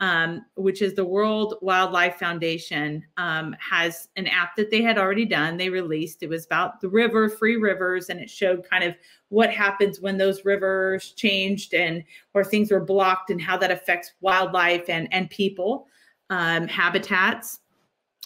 [0.00, 5.26] um, which is the World Wildlife Foundation, um, has an app that they had already
[5.26, 5.58] done.
[5.58, 6.22] They released.
[6.22, 8.94] It was about the river, free rivers, and it showed kind of
[9.28, 14.12] what happens when those rivers changed and or things were blocked and how that affects
[14.20, 15.86] wildlife and and people
[16.30, 17.60] um, habitats.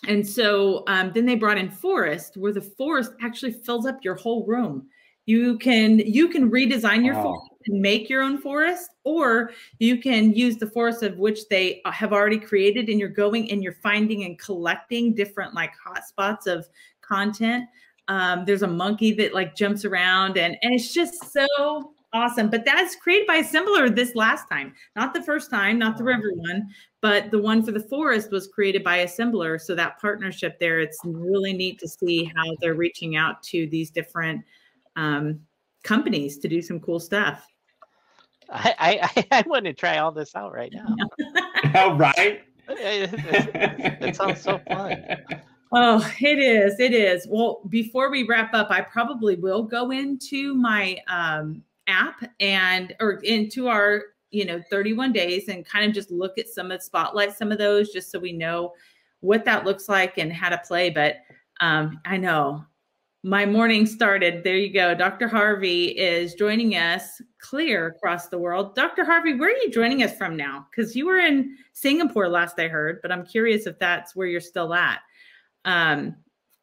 [0.06, 4.14] And so um, then they brought in forest, where the forest actually fills up your
[4.14, 4.86] whole room.
[5.26, 7.22] You can you can redesign your Wow.
[7.22, 11.80] forest and make your own forest, or you can use the forest of which they
[11.84, 16.46] uh, have already created, and you're going and you're finding and collecting different like hotspots
[16.46, 16.66] of
[17.00, 17.64] content.
[18.08, 22.48] Um, there's a monkey that like jumps around, and and it's just so awesome.
[22.48, 26.32] But that's created by Assemblr this last time, not the first time, not the river
[26.34, 26.68] one,
[27.02, 29.60] but the one for the forest was created by Assemblr.
[29.60, 33.90] So that partnership there, it's really neat to see how they're reaching out to these
[33.90, 34.42] different
[34.96, 35.40] um,
[35.82, 37.46] companies to do some cool stuff.
[38.54, 40.96] I, I, I want to try all this out right now.
[41.74, 42.42] all right.
[42.68, 43.10] It,
[44.00, 45.04] it sounds so fun.
[45.72, 46.78] Oh, it is.
[46.78, 47.26] It is.
[47.28, 53.14] Well, before we wrap up, I probably will go into my um, app and or
[53.24, 57.36] into our you know 31 days and kind of just look at some of spotlight
[57.36, 58.72] some of those just so we know
[59.20, 60.90] what that looks like and how to play.
[60.90, 61.16] But
[61.60, 62.64] um, I know
[63.24, 64.44] my morning started.
[64.44, 64.94] There you go.
[64.94, 65.26] Dr.
[65.26, 68.74] Harvey is joining us clear across the world.
[68.74, 69.04] Dr.
[69.04, 70.66] Harvey, where are you joining us from now?
[70.70, 74.40] Because you were in Singapore last I heard, but I'm curious if that's where you're
[74.40, 75.00] still at
[75.64, 76.16] um,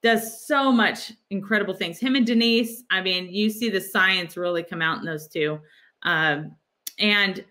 [0.03, 1.99] does so much incredible things.
[1.99, 5.59] Him and Denise, I mean, you see the science really come out in those two.
[6.03, 6.55] Um,
[6.99, 7.43] and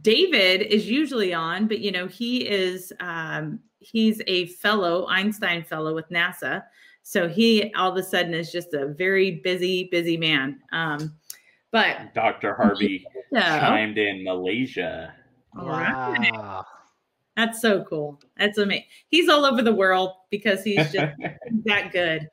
[0.00, 5.94] David is usually on, but you know, he is um, he's a fellow, Einstein fellow
[5.94, 6.62] with NASA.
[7.02, 10.60] So he all of a sudden is just a very busy, busy man.
[10.72, 11.14] Um,
[11.70, 12.54] but Dr.
[12.54, 15.14] Harvey yeah, chimed in Malaysia.
[15.58, 16.32] all right.
[16.32, 16.64] Wow.
[17.36, 18.20] That's so cool.
[18.36, 18.84] That's amazing.
[19.08, 21.14] He's all over the world because he's just
[21.64, 22.28] that good.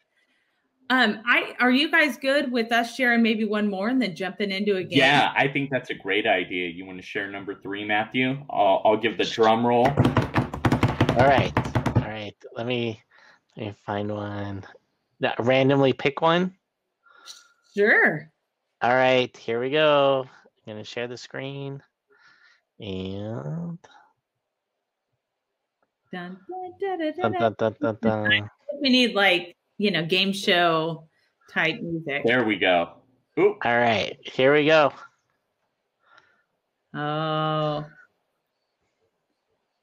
[0.90, 4.52] Um, I are you guys good with us sharing maybe one more and then jumping
[4.52, 5.00] into a game?
[5.00, 6.70] yeah, I think that's a great idea.
[6.70, 8.38] You want to share number three, Matthew?
[8.50, 9.88] I'll, I'll give the drum roll.
[9.88, 11.52] All right.
[11.98, 12.36] All right.
[12.56, 13.02] Let me
[13.58, 14.64] you find one.
[15.40, 16.54] Randomly pick one.
[17.76, 18.32] Sure.
[18.82, 20.28] All right, here we go.
[20.68, 21.82] I'm gonna share the screen.
[22.80, 23.80] And
[26.12, 26.38] dun,
[27.58, 31.08] dun, dun, we need like you know game show
[31.52, 32.24] type music.
[32.26, 32.92] There we go.
[33.40, 33.56] Ooh.
[33.66, 34.94] All right, here we go.
[36.94, 37.86] Oh.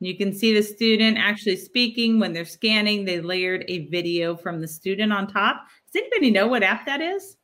[0.05, 3.05] You can see the student actually speaking when they're scanning.
[3.05, 5.67] They layered a video from the student on top.
[5.93, 7.37] Does anybody know what app that is?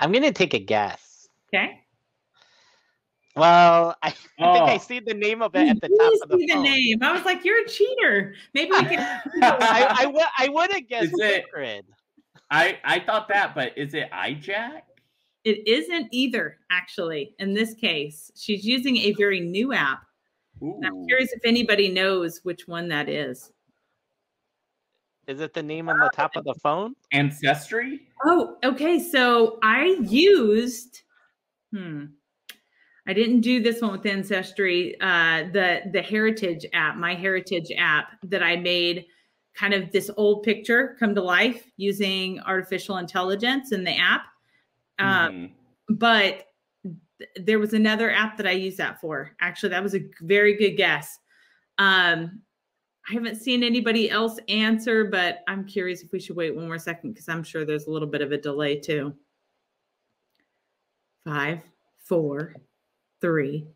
[0.00, 1.28] I'm gonna take a guess.
[1.52, 1.80] Okay.
[3.36, 4.78] Well, I, I think I Oh.
[4.78, 6.62] see the name of it at the You top of the see the phone.
[6.62, 7.02] name.
[7.02, 8.34] I was like, you're a cheater.
[8.54, 9.20] Maybe we can.
[9.42, 11.44] I, I, would I would have guessed Is it-
[12.50, 14.82] I I thought that, but is it iJack?
[15.44, 18.30] it isn't either, actually, in this case.
[18.34, 20.02] She's using a very new app.
[20.60, 23.52] And I'm curious if anybody knows which one that is.
[25.26, 26.94] Is it the name on the top of the phone?
[27.12, 28.08] Ancestry?
[28.24, 28.98] Oh, okay.
[28.98, 31.02] So I used,
[31.72, 32.06] hmm,
[33.06, 34.98] I didn't do this one with Ancestry.
[35.00, 39.06] Uh, the the Heritage app, my Heritage app that I made,
[39.54, 44.22] kind of this old picture come to life using artificial intelligence in the app.
[44.98, 45.52] Um, Mhm.
[45.98, 46.44] but th-
[47.36, 49.32] there was another app that I used that for.
[49.40, 51.18] Actually, that was a very good guess.
[51.78, 52.42] Um,
[53.08, 56.78] I haven't seen anybody else answer, but I'm curious if we should wait one more
[56.78, 59.14] second because I'm sure there's a little bit of a delay too.
[61.24, 61.62] Five,
[61.98, 62.54] four,
[63.20, 63.66] three,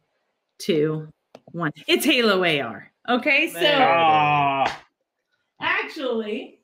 [0.59, 1.09] two,
[1.53, 1.73] one.
[1.87, 2.91] It's Halo AR.
[3.09, 3.89] Okay, so There.
[3.89, 4.83] Ah,
[5.61, 6.58] actually,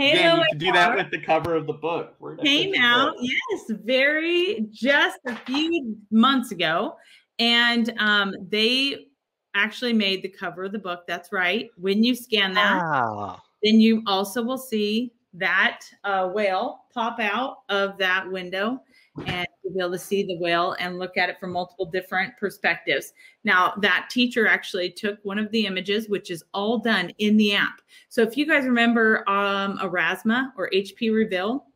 [0.00, 2.14] Halo again, you can do that with the cover of the book.
[2.42, 6.96] Came out yes very just a few months ago.
[7.38, 9.08] And um, they
[9.54, 11.00] actually made the cover of the book.
[11.06, 11.68] That's right.
[11.76, 13.42] When you scan that Wow.
[13.62, 18.82] then you also will see that uh, whale pop out of that window.
[19.26, 22.36] And you'll be able to see the whale and look at it from multiple different
[22.38, 23.12] perspectives.
[23.44, 27.54] Now, that teacher actually took one of the images, which is all done in the
[27.54, 27.80] app.
[28.08, 31.66] So if you guys remember um, Aurasma or HP Reveal,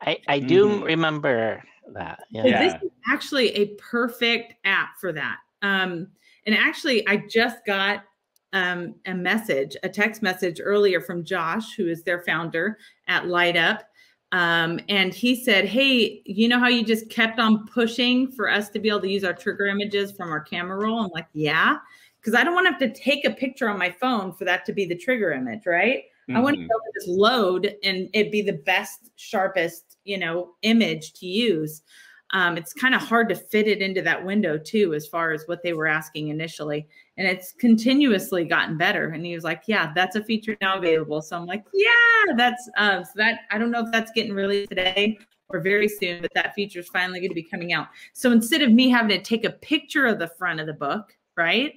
[0.00, 0.84] I, I do Mhm.
[0.84, 1.62] remember
[1.92, 2.20] that.
[2.30, 2.42] Yeah.
[2.42, 2.58] so Yeah.
[2.64, 5.38] this is actually a perfect app for that.
[5.62, 6.08] Um,
[6.46, 8.04] and actually, I just got
[8.52, 13.56] um, a message, a text message earlier from Josh, who is their founder at Light
[13.56, 13.84] Up.
[14.32, 18.68] Um, and he said, Hey, you know how you just kept on pushing for us
[18.70, 21.00] to be able to use our trigger images from our camera roll?
[21.00, 21.78] I'm like, Yeah,
[22.20, 24.64] because I don't want to have to take a picture on my phone for that
[24.66, 26.04] to be the trigger image, right?
[26.32, 30.16] I want to be able to just load and it be the best, sharpest, you
[30.16, 31.82] know, image to use.
[32.32, 35.44] Um, it's kind of hard to fit it into that window too, as far as
[35.46, 36.86] what they were asking initially.
[37.20, 39.10] And it's continuously gotten better.
[39.10, 42.70] And he was like, "Yeah, that's a feature now available." So I'm like, "Yeah, that's
[42.78, 45.18] uh, so that I don't know if that's getting released today
[45.50, 48.62] or very soon, but that feature is finally going to be coming out." So instead
[48.62, 51.74] of me having to take a picture of the front of the book, right?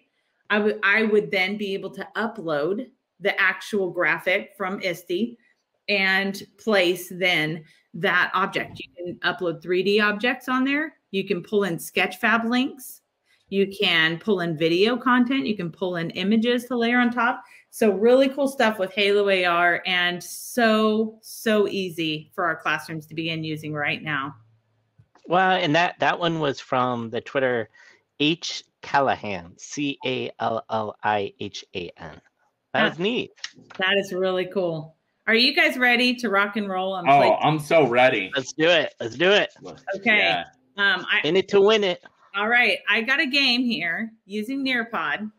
[0.50, 2.88] I would I would then be able to upload
[3.20, 5.38] the actual graphic from ISTE
[5.90, 8.80] and place then that object.
[8.80, 10.94] You can upload 3D objects on there.
[11.12, 13.02] You can pull in Sketchfab links.
[13.54, 15.46] You can pull in video content.
[15.46, 17.44] You can pull in images to layer on top.
[17.70, 23.14] So really cool stuff with Halo AR and so, so easy for our classrooms to
[23.14, 24.34] begin using right now.
[25.28, 27.70] Well, and that that one was from the Twitter
[28.20, 32.20] H Callihan, C A L L I H A N.
[32.74, 33.34] That was neat.
[33.78, 34.96] That is really cool.
[35.28, 37.30] Are you guys ready to rock and roll and play?
[37.30, 38.32] Oh, I'm so ready.
[38.36, 38.96] Let's do it.
[39.00, 39.54] Let's do it.
[39.98, 40.18] Okay.
[40.18, 40.46] Yeah.
[40.76, 42.04] Um, I, In it to win it.
[42.36, 45.32] All right, I got a game here using Nearpod.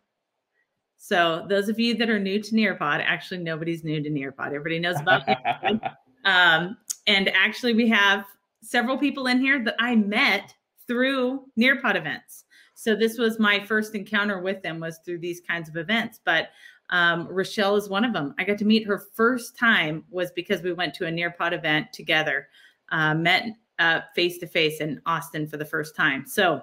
[0.97, 4.47] So those of you that are new to Nearpod, actually nobody's new to Nearpod.
[4.47, 5.95] Everybody knows about Nearpod.
[6.25, 6.77] Um,
[7.07, 8.25] and actually, we have
[8.63, 10.55] several people in here that I met
[10.87, 12.45] through Nearpod events.
[12.75, 16.21] So this was my first encounter with them was through these kinds of events.
[16.25, 16.51] But
[16.91, 18.35] um, Rochelle is one of them.
[18.39, 21.93] I got to meet her first time was because we went to a Nearpod event
[21.93, 22.49] together,
[22.91, 23.47] uh, met
[24.15, 26.25] face to face in Austin for the first time.
[26.27, 26.63] So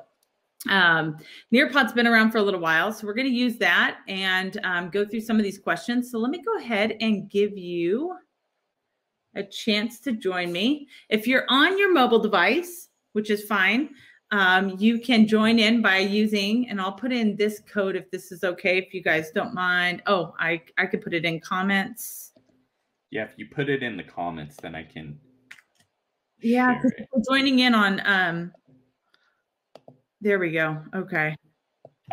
[0.70, 1.18] um,
[1.52, 4.90] Nearpod's been around for a little while, so we're going to use that and um,
[4.90, 6.12] go through some of these questions.
[6.12, 8.16] So let me go ahead and give you
[9.36, 10.88] a chance to join me.
[11.10, 13.90] If you're on your mobile device, which is fine,
[14.32, 18.32] um, you can join in by using, and I'll put in this code if this
[18.32, 20.02] is okay, if you guys don't mind.
[20.06, 22.32] Oh, I, I could put it in comments.
[23.10, 25.20] yeah, if you put it in the comments, then I can.
[26.40, 27.10] Yeah, share 'cause it.
[27.14, 28.52] we're joining in on, um,
[30.22, 30.82] there we go.
[30.96, 31.36] Okay.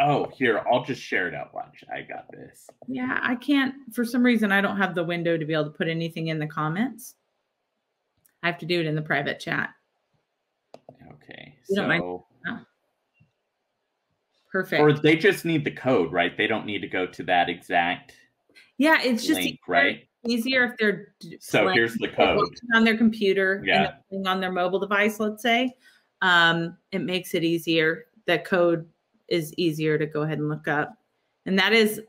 [0.00, 1.72] Oh, here, I'll just share it out loud.
[1.92, 2.68] I got this.
[2.86, 5.70] Yeah, I can't, for some reason, I don't have the window to be able to
[5.70, 7.16] put anything in the comments.
[8.42, 9.70] I have to do it in the private chat.
[11.14, 11.56] Okay.
[11.68, 12.24] You don't mind- oh.
[14.50, 14.80] Perfect.
[14.80, 16.34] or they just need the code, right?
[16.34, 18.14] They don't need to go to that exact
[18.78, 20.08] yeah, it's just link, easier, right?
[20.26, 22.48] easier if they're So here's the code.
[22.74, 23.96] on their computer Yeah.
[24.10, 25.74] and on their mobile device, let's say.
[26.22, 28.06] Um, it makes it easier.
[28.26, 28.86] The code
[29.28, 30.94] is easier to go ahead and look up.
[31.46, 32.00] and that is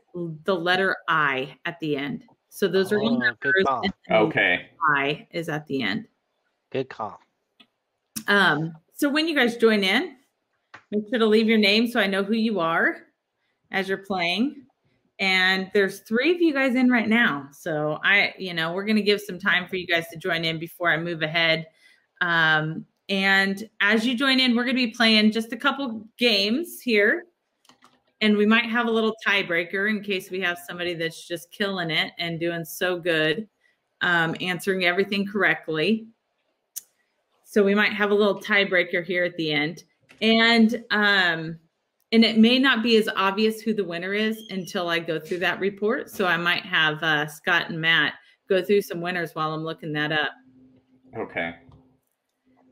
[0.44, 2.24] the letter I at the end.
[2.50, 3.84] So those are all Oh, good numbers, call.
[4.26, 4.66] Okay.
[4.94, 6.06] I is at the end.
[6.72, 7.20] Good call.
[8.26, 10.16] Um, so when you guys join in,
[10.90, 12.98] make sure to leave your name so I know who you are
[13.70, 14.66] as you're playing.
[15.20, 17.48] And there's three of you guys in right now.
[17.52, 20.58] So I, you know, we're gonna give some time for you guys to join in
[20.58, 21.66] before I move ahead.
[22.20, 27.24] Um, and as you join in, we're gonna be playing just a couple games here.
[28.22, 31.90] And we might have a little tiebreaker in case we have somebody that's just killing
[31.90, 33.48] it and doing so good,
[34.02, 36.06] um, answering everything correctly.
[37.44, 39.84] So we might have a little tiebreaker here at the end.
[40.22, 41.58] And um
[42.12, 45.38] and it may not be as obvious who the winner is until I go through
[45.38, 46.10] that report.
[46.10, 48.14] So I might have uh, Scott and Matt
[48.48, 50.32] go through some winners while I'm looking that up.
[51.16, 51.54] Okay.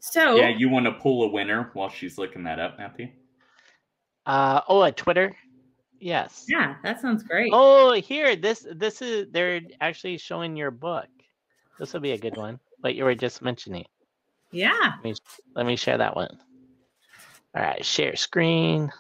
[0.01, 3.09] So Yeah, you want to pull a winner while she's looking that up, Matthew?
[4.27, 5.35] Uh, oh, at Twitter.
[6.01, 6.45] Yes.
[6.49, 7.51] yeah, that sounds great.
[7.53, 11.09] Oh, here, this this is they're actually showing your book.
[11.79, 12.61] This will be a good one.
[12.81, 13.85] What you were just mentioning.
[14.53, 14.93] Yeah.
[14.97, 15.15] Let me
[15.57, 16.39] let me share that one.
[17.57, 18.93] All right, share screen.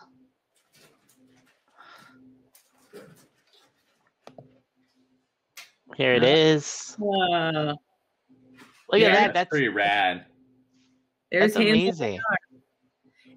[5.96, 6.96] Here it is.
[6.96, 7.04] Uh.
[7.04, 7.74] Whoa.
[8.90, 9.26] Look yeah, at that.
[9.26, 10.24] That's That's pretty rad.
[11.30, 12.20] There's that's amazing.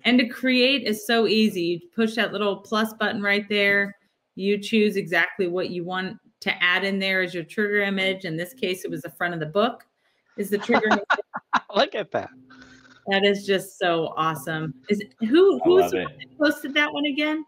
[0.04, 1.62] And to create is so easy.
[1.62, 3.96] You push that little plus button right there.
[4.36, 8.26] You choose exactly what you want to add in there as your trigger image.
[8.26, 9.86] In this case, it was the front of the book.
[10.38, 11.04] Is the trigger image.
[11.76, 12.30] Look at that.
[13.08, 14.74] that is just so awesome.
[14.90, 17.46] Is who I who's the one that posted that one again?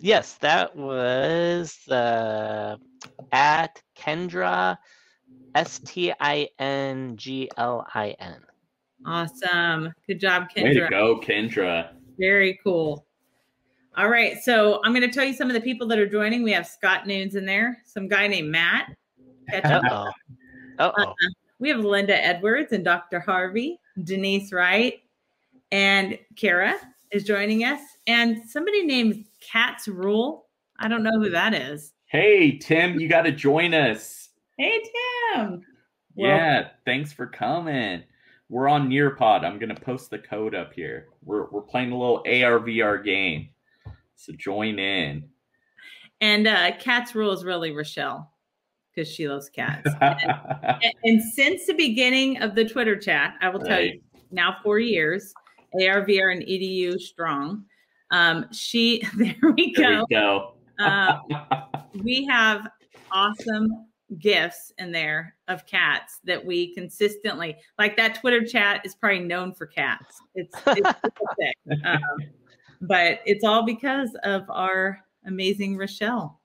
[0.00, 2.76] Yes, that was uh,
[3.32, 4.76] at Kendra,
[5.54, 8.40] S T I N G L I N.
[9.06, 9.92] Awesome.
[10.06, 10.64] Good job, Kendra.
[10.64, 11.90] Way to go, Kendra.
[12.18, 13.06] Very cool.
[13.96, 14.38] All right.
[14.42, 16.42] So I'm going to tell you some of the people that are joining.
[16.42, 18.94] We have Scott Noons in there, some guy named Matt.
[19.52, 20.10] Uh oh.
[20.78, 21.14] Uh oh.
[21.58, 23.20] We have Linda Edwards and Dr.
[23.20, 25.00] Harvey, Denise Wright,
[25.72, 26.76] and Kara
[27.10, 27.80] is joining us.
[28.06, 30.46] And somebody named Cats Rule.
[30.78, 31.92] I don't know who that is.
[32.06, 34.30] Hey, Tim, you got to join us.
[34.58, 34.80] Hey,
[35.34, 35.62] Tim.
[36.14, 38.04] Well, yeah, thanks for coming.
[38.50, 39.44] We're on Nearpod.
[39.44, 41.06] I'm gonna post the code up here.
[41.22, 43.48] We're we're playing a little ARVR game,
[44.16, 45.28] so join in.
[46.20, 48.30] And uh, Cats Rule is really Rochelle
[48.92, 49.88] because she loves cats.
[50.00, 54.00] and, and since the beginning of the Twitter chat, I will tell you
[54.32, 55.32] now four years,
[55.80, 57.64] ARVR and EDU strong.
[58.10, 60.06] Um, she, there we There go.
[60.08, 60.54] we go.
[60.78, 61.18] Uh,
[62.02, 62.66] we have
[63.12, 63.86] awesome
[64.18, 69.54] gifts in there of cats that we consistently like that twitter chat is probably known
[69.54, 70.88] for cats it's, it's
[71.84, 72.00] um,
[72.80, 76.40] but it's all because of our amazing rochelle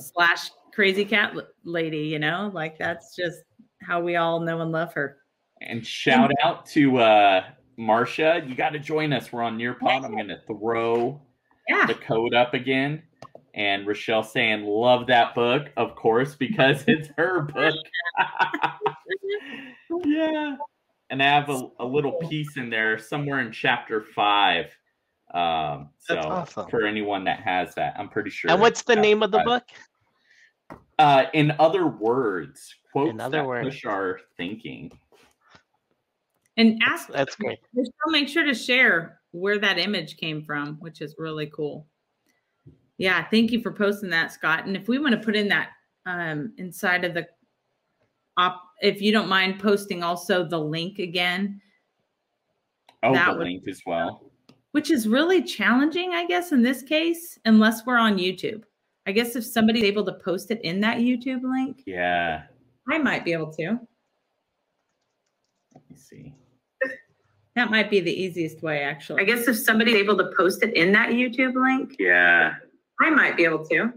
[0.00, 3.40] slash crazy cat lady you know like that's just
[3.82, 5.18] how we all know and love her
[5.62, 7.42] and shout out to uh
[7.76, 8.42] Marcia.
[8.46, 9.32] You got to join us.
[9.32, 10.04] We're on Nearpod.
[10.04, 11.20] I'm gonna throw
[11.68, 13.02] yeah the code up again.
[13.56, 17.74] And Rochelle saying, "Love that book, of course, because it's her book."
[20.04, 20.56] yeah,
[21.10, 24.66] and I have a, a little piece in there somewhere in chapter five.
[25.34, 26.70] Um, so That's awesome.
[26.70, 28.50] for anyone that has that, I'm pretty sure.
[28.50, 29.46] And what's the name of the five.
[29.46, 29.62] book?
[30.98, 33.68] Uh, in other words, quotes In other that words.
[33.68, 34.90] push our thinking.
[36.56, 37.58] and ask That's great.
[38.06, 41.86] Make sure to share where that image came from, which is really cool.
[42.98, 44.66] Yeah, thank you for posting that, Scott.
[44.66, 45.70] And if we want to put in that
[46.06, 47.26] um, inside of the
[48.36, 51.60] op, if you don't mind posting also the link again,
[53.02, 54.30] Oh, That the would- link as well.
[54.72, 58.64] which is really challenging, I guess, in this case, unless we're on YouTube.
[59.06, 62.44] I guess if somebody's able to post it in that YouTube link, Yeah.
[62.88, 63.78] I might be able to.
[65.74, 66.34] Let me see.
[67.54, 69.22] That might be the easiest way, actually.
[69.22, 72.56] I guess if somebody's able to post it in that YouTube link, Yeah.
[73.00, 73.92] I might be able to.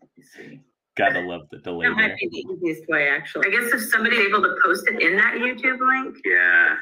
[0.00, 0.60] Let me see.
[0.96, 2.16] Gotta love the delay That might there.
[2.20, 3.46] be the easiest way, actually.
[3.48, 6.76] I guess if somebody's able to post it in that YouTube link, Yeah.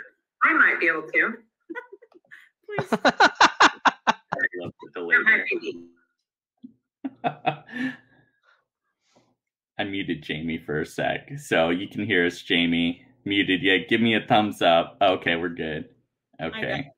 [0.44, 1.34] I might be able to.
[2.66, 2.88] Please.
[3.04, 5.60] I love the delay That might there.
[5.60, 5.84] be
[9.78, 13.04] I muted Jamie for a sec, so you can hear us, Jamie.
[13.24, 13.62] Muted.
[13.62, 14.96] Yeah, give me a thumbs up.
[15.00, 15.88] Okay, we're good.
[16.42, 16.90] Okay.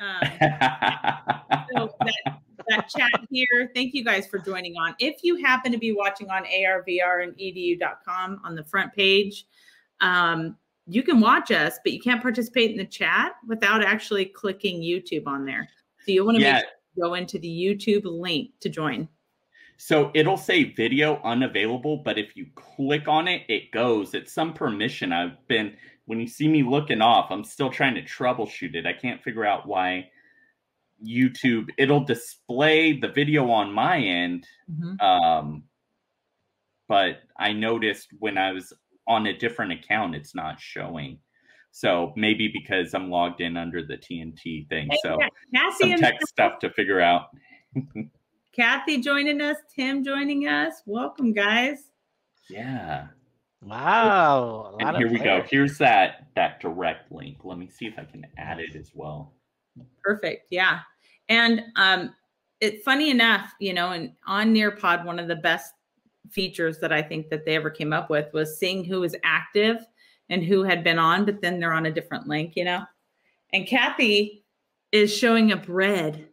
[0.00, 0.20] Um,
[1.72, 3.70] so that, that chat here.
[3.74, 4.94] Thank you guys for joining on.
[4.98, 9.46] If you happen to be watching on ARVR and edu.com on the front page,
[10.00, 14.80] um, you can watch us, but you can't participate in the chat without actually clicking
[14.80, 15.68] YouTube on there.
[16.04, 16.64] So you want to yeah, make
[16.98, 19.08] go into the YouTube link to join.
[19.76, 24.14] So it'll say video unavailable, but if you click on it, it goes.
[24.14, 25.12] It's some permission.
[25.12, 25.74] I've been,
[26.10, 28.84] when you see me looking off, I'm still trying to troubleshoot it.
[28.84, 30.10] I can't figure out why
[31.00, 34.44] YouTube, it'll display the video on my end.
[34.68, 35.00] Mhm.
[35.00, 35.62] Um,
[36.88, 38.72] but I noticed when I was
[39.06, 41.20] on a different account, it's not showing.
[41.70, 44.90] So maybe because I'm logged in under the TNT thing.
[45.04, 45.16] So
[45.54, 47.28] Cassie some and tech stuff to figure out.
[48.52, 50.82] Kathy joining us, Tim joining us.
[50.86, 51.84] Welcome, guys.
[52.48, 53.06] Yeah.
[53.62, 54.70] Wow.
[54.72, 55.44] a lot And of here we go.
[55.48, 57.38] Here's that that direct link.
[57.44, 59.34] Let me see if I can add it as well.
[60.02, 60.46] Perfect.
[60.50, 60.80] Yeah.
[61.28, 62.14] And um
[62.60, 65.72] it funny enough, you know, and on Nearpod, one of the best
[66.30, 69.78] features that I think that they ever came up with was seeing who was active
[70.28, 72.82] and who had been on, but then they're on a different link, you know.
[73.52, 74.44] And Kathy
[74.92, 76.28] is showing up red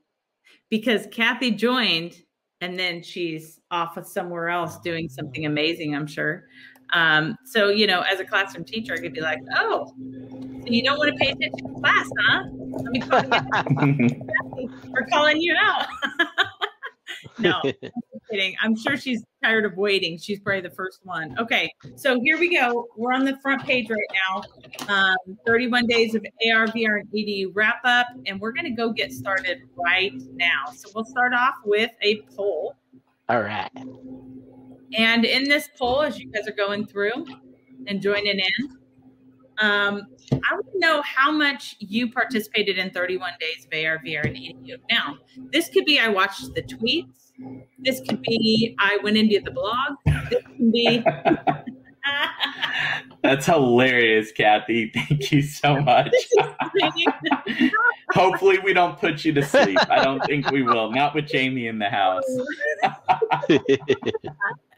[0.69, 2.21] because Kathy joined
[2.61, 6.45] and then she's off of somewhere else doing something amazing, I'm sure.
[6.93, 10.83] Um, so, you know, as a classroom teacher, I could be like, oh, so you
[10.83, 12.43] don't want to pay attention to class, huh?
[12.69, 15.87] Let me call you for calling you out.
[17.39, 17.91] no, I'm
[18.29, 18.55] kidding.
[18.61, 20.17] I'm sure she's tired of waiting.
[20.17, 21.37] She's probably the first one.
[21.39, 22.87] Okay, so here we go.
[22.95, 24.93] We're on the front page right now.
[24.93, 28.91] Um, 31 days of AR, VR, and EDU wrap up, and we're going to go
[28.91, 30.71] get started right now.
[30.75, 32.75] So we'll start off with a poll.
[33.29, 33.71] All right.
[34.95, 37.25] And in this poll, as you guys are going through
[37.87, 38.69] and joining in,
[39.59, 44.25] um, I want to know how much you participated in 31 days of AR, VR,
[44.25, 44.77] and EDU.
[44.91, 45.17] Now,
[45.51, 47.31] this could be I watched the tweets.
[47.79, 49.95] This could be I went into the blog.
[50.29, 51.03] This can be.
[53.23, 54.91] That's hilarious, Kathy.
[54.95, 56.13] Thank you so much.
[58.11, 59.77] Hopefully, we don't put you to sleep.
[59.89, 60.91] I don't think we will.
[60.91, 62.23] Not with Jamie in the house.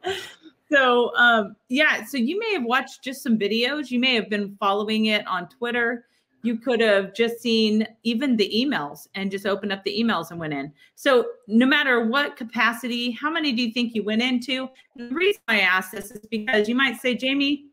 [0.72, 4.56] so um, yeah so you may have watched just some videos you may have been
[4.60, 6.06] following it on twitter
[6.42, 10.40] you could have just seen even the emails and just opened up the emails and
[10.40, 14.70] went in so no matter what capacity how many do you think you went into
[14.96, 17.70] the reason i ask this is because you might say jamie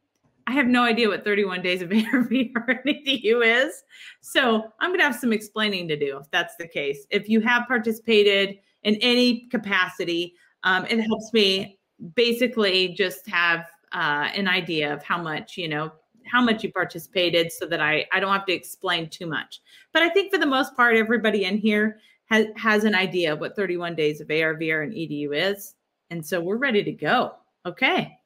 [0.46, 3.82] I have no idea what 31 days of EDU is.
[4.20, 7.06] So I'm going to have some explaining to do if that's the case.
[7.10, 11.78] If you have participated in any capacity, um, it helps me
[12.14, 15.92] basically just have uh, an idea of how much you know
[16.26, 19.60] how much you participated so that I, I don't have to explain too much.
[19.92, 23.40] But i think for the most part everybody in here has, has an idea of
[23.40, 25.74] what 31 days of ar vr and edu is.
[26.10, 27.34] And so we're ready to go.
[27.64, 28.16] Okay.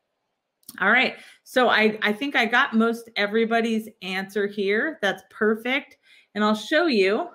[0.81, 1.17] All right.
[1.45, 4.99] So i i think i got most everybody's answer here.
[5.03, 5.99] That's perfect.
[6.35, 7.29] And i'll show you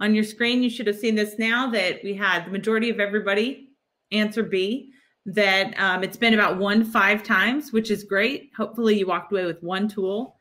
[0.00, 0.62] on your screen.
[0.62, 3.63] You should have seen this now that we had the majority of everybody
[4.12, 4.90] answer B,
[5.26, 8.50] that um, it's been about one five times, which is great.
[8.56, 10.36] Hopefully, you walked away with one tool,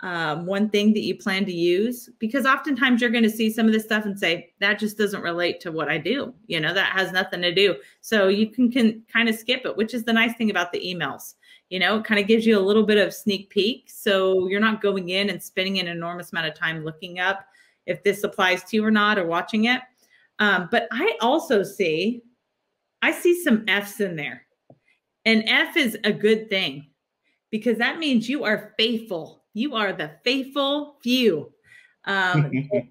[0.00, 3.66] um, one thing that you plan to use, because oftentimes you're going to see some
[3.66, 6.34] of this stuff and say, that just doesn't relate to what I do.
[6.48, 7.76] You know, that has nothing to do.
[8.02, 10.80] So you can, can kind of skip it, which is the nice thing about the
[10.80, 11.34] emails.
[11.70, 13.90] You know, it kind of gives you a little bit of sneak peek.
[13.90, 17.46] So you're not going in and spending an enormous amount of time looking up
[17.86, 19.80] if this applies to you or not or watching it.
[20.38, 22.22] Um, but I also see
[23.06, 24.42] I see some F's in there.
[25.24, 26.88] And F is a good thing
[27.52, 29.44] because that means you are faithful.
[29.54, 31.52] You are the faithful few.
[32.04, 32.50] Um,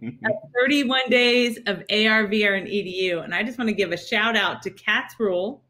[0.58, 3.26] 31 days of AR, VR, and EDU.
[3.26, 5.66] And I just want to give a shout out to Cat's Rule,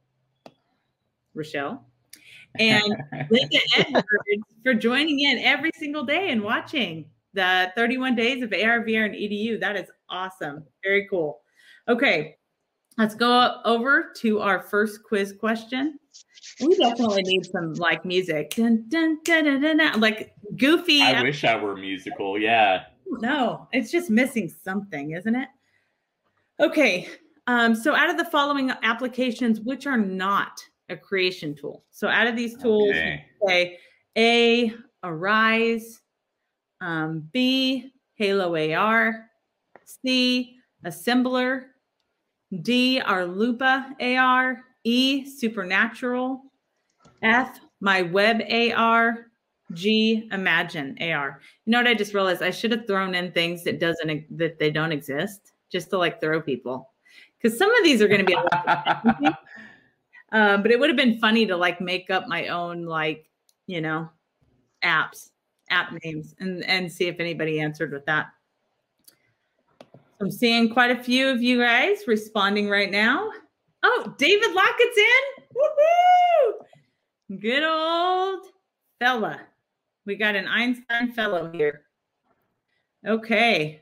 [1.34, 1.84] Rochelle,
[2.60, 2.84] and
[3.32, 4.06] Linda Edwards
[4.64, 9.16] for joining in every single day and watching the 31 days of AR, VR, and
[9.16, 9.60] EDU.
[9.60, 10.66] That is awesome.
[10.84, 11.42] Very cool.
[11.88, 12.36] Okay,
[12.98, 16.00] let's go over to our first quiz question.
[16.62, 21.02] We definitely need some like music, dun, dun, dun, dun, dun, dun, like goofy.
[21.02, 22.40] I wish I were musical.
[22.40, 22.84] Yeah.
[23.08, 25.50] No, it's just missing something, isn't it?
[26.60, 27.10] Okay.
[27.48, 31.84] Um, so out of the following applications, which are not a creation tool?
[31.92, 33.26] So out of these tools, Okay.
[33.46, 33.80] say
[34.18, 34.74] A,
[35.04, 36.02] Arise,
[36.82, 39.30] um, B, Halo AR,
[39.84, 41.66] C, Assemblr,
[42.62, 46.42] D, our Lupa AR, E, Supernatural,
[47.22, 49.28] F, My Web AR,
[49.74, 51.42] G, Imagine AR.
[51.66, 51.88] You know what?
[51.88, 55.54] I just realized I should have thrown in things that doesn't that they don't exist,
[55.72, 56.92] just to like throw people,
[57.38, 59.30] because some of these are going to be.
[60.32, 63.30] Um, but it would have been funny to like make up my own like
[63.68, 64.10] you know
[64.84, 65.30] apps
[65.70, 68.28] app names and and see if anybody answered with that
[70.22, 73.30] I'm seeing quite a few of you guys responding right now.
[73.84, 75.44] Oh, David Lockett's in.
[75.56, 77.40] Woohoo!
[77.40, 78.48] Good old
[79.00, 79.42] fella.
[80.06, 81.82] We got an Einstein fellow here.
[83.06, 83.82] Okay.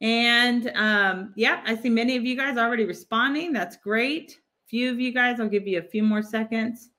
[0.00, 3.52] And um, yeah, I see many of you guys already responding.
[3.52, 4.38] That's great.
[4.68, 6.90] Few of you guys, I'll give you a few more seconds.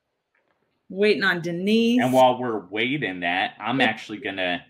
[0.89, 2.01] Waiting on Denise.
[2.01, 4.65] And while we're waiting that, I'm actually gonna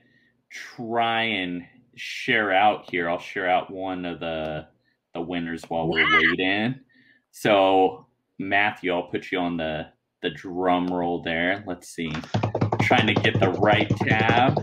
[0.50, 1.66] try and
[2.00, 3.10] share out here.
[3.10, 4.68] I'll share out one of the
[5.14, 6.76] the winners while we're waiting.
[7.32, 8.06] So
[8.40, 9.88] Matthew, I'll put you on the
[10.22, 11.64] the drum roll there.
[11.68, 12.12] Let's see.
[12.82, 14.58] trying to get the right tab.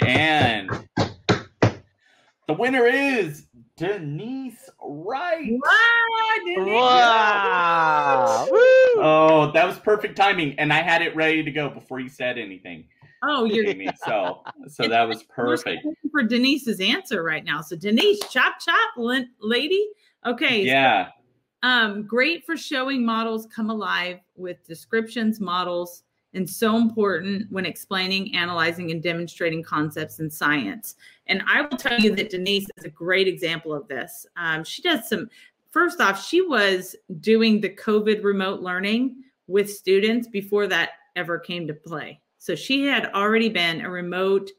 [0.00, 0.70] And
[2.46, 3.46] the winner is
[3.76, 5.52] Denise Wright.
[5.52, 6.74] Wow, Denise.
[6.74, 8.48] Wow.
[8.50, 12.38] Oh, that was perfect timing, and I had it ready to go before you said
[12.38, 12.84] anything.
[13.22, 13.74] Oh, you're.
[14.04, 15.86] So, so that was perfect.
[16.10, 17.60] for Denise's answer right now.
[17.60, 19.88] So Denise, chop chop, lin- lady.
[20.26, 20.62] Okay.
[20.62, 21.08] Yeah.
[21.62, 26.04] Um, great for showing models come alive with descriptions, models,
[26.34, 30.94] and so important when explaining, analyzing, and demonstrating concepts in science.
[31.26, 34.26] And I will tell you that Denise is a great example of this.
[34.36, 35.28] Um, she does some,
[35.70, 41.66] first off, she was doing the COVID remote learning with students before that ever came
[41.66, 42.20] to play.
[42.38, 44.50] So she had already been a remote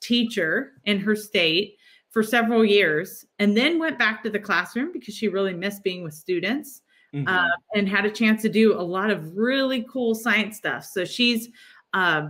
[0.00, 1.76] teacher in her state
[2.10, 6.02] for several years and then went back to the classroom because she really missed being
[6.02, 6.82] with students
[7.14, 7.28] Mhm.
[7.28, 10.84] uh, and had a chance to do a lot of really cool science stuff.
[10.84, 11.48] So she's
[11.92, 12.28] uh,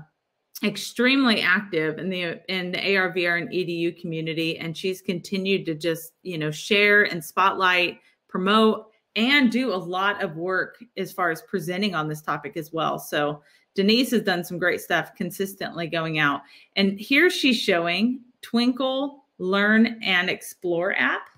[0.62, 6.12] extremely active in the in the ARVR and EDU community, and she's continued to just
[6.22, 11.43] you know share and spotlight, promote, and do a lot of work as far as
[11.43, 12.99] presenting on this topic as well.
[12.99, 13.43] So
[13.75, 16.43] Denise has done some great stuff consistently going out,
[16.77, 21.29] and here she's showing Twinkl Learn and Explore app.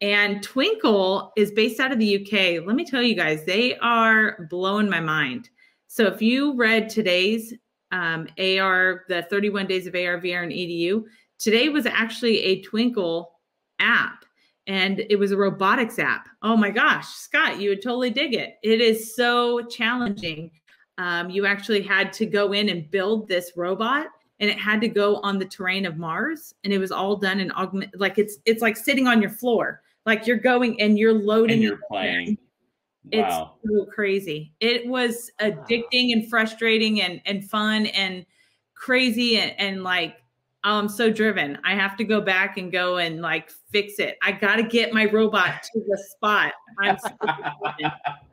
[0.00, 2.64] And Twinkl is based out of the UK.
[2.64, 5.50] Let me tell you guys, they are blowing my mind.
[5.88, 7.54] So if you read today's
[7.90, 11.04] um, AR, the 31 days of AR, VR, and EDU,
[11.38, 13.26] today was actually a Twinkl
[13.80, 14.24] app
[14.66, 16.28] and it was a robotics app.
[16.42, 18.58] Oh my gosh, Scott, you would totally dig it.
[18.62, 20.50] It is so challenging.
[20.98, 24.08] Um, you actually had to go in and build this robot
[24.40, 27.40] and it had to go on the terrain of Mars and it was all done
[27.40, 31.14] in augment like it's it's like sitting on your floor like you're going and you're
[31.14, 32.38] loading And you're playing.
[33.12, 33.54] it's Wow.
[33.64, 34.52] so crazy.
[34.60, 38.26] It was addicting and frustrating and and fun and
[38.74, 40.16] crazy and, and like
[40.64, 41.56] oh, I'm so driven.
[41.64, 44.18] I have to go back and go and like fix it.
[44.22, 46.52] I got to get my robot to the spot.
[46.80, 47.08] I'm so.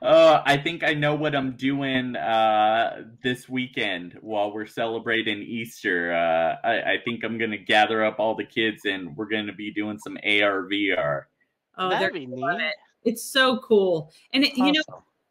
[0.00, 6.12] Uh, I think I know what I'm doing uh, this weekend while we're celebrating Easter.
[6.12, 9.46] Uh, I, I think I'm going to gather up all the kids and we're going
[9.46, 11.22] to be doing some ARVR.
[11.76, 12.66] Oh, That'd be gonna love neat.
[12.66, 12.74] it.
[13.04, 14.12] It's so cool.
[14.32, 14.82] And it, you know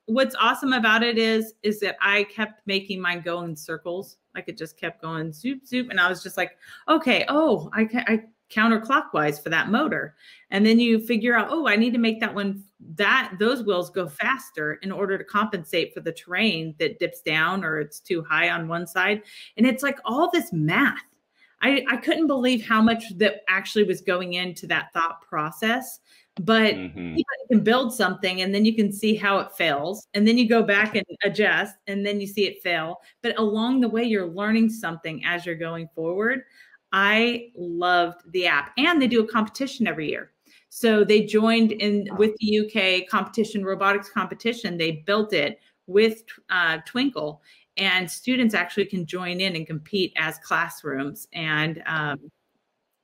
[0.07, 4.17] what's awesome about it is is that I kept making mine go in circles.
[4.33, 6.57] Like it just kept going zoop zoop, and I was just like,
[6.87, 10.15] okay, oh, I ca- I counterclockwise for that motor,
[10.51, 12.63] and then you figure out, oh, I need to make that one
[12.95, 17.63] that those wheels go faster in order to compensate for the terrain that dips down
[17.63, 19.21] or it's too high on one side,
[19.57, 21.01] and it's like all this math.
[21.61, 25.99] I, I couldn't believe how much that actually was going into that thought process.
[26.41, 27.17] But Mhm.
[27.17, 30.47] you can build something and then you can see how it fails and then you
[30.47, 34.27] go back and adjust and then you see it fail but along the way you're
[34.27, 36.43] learning something as you're going forward
[36.91, 40.31] i loved the app and they do a competition every year
[40.69, 46.79] so they joined in with the uk competition robotics competition they built it with uh,
[46.79, 47.39] Twinkl
[47.77, 52.19] and students actually can join in and compete as classrooms and um,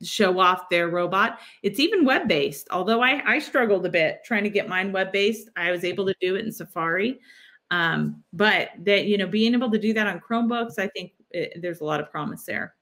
[0.02, 1.40] show off their robot.
[1.62, 5.12] It's even web based, although I, I struggled a bit trying to get mine web
[5.12, 5.50] based.
[5.56, 7.20] I was able to do it in Safari.
[7.72, 11.62] Um, but that, you know, being able to do that on Chromebooks, I think it,
[11.62, 12.76] there's a lot of promise there.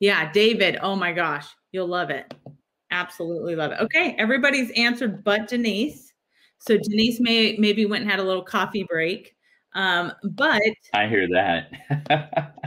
[0.00, 0.78] Yeah, David.
[0.82, 2.34] Oh my gosh, you'll love it.
[2.90, 3.80] Absolutely love it.
[3.80, 6.12] Okay, everybody's answered but Denise.
[6.58, 9.34] So Denise may maybe went and had a little coffee break.
[9.74, 10.62] Um, but
[10.94, 12.52] I hear that.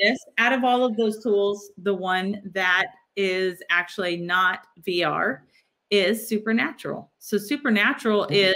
[0.00, 5.40] this out of all of those tools the one that is actually not vr
[5.90, 8.50] is supernatural so supernatural Mhm.
[8.50, 8.54] is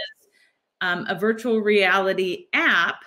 [0.81, 3.01] um, a virtual reality app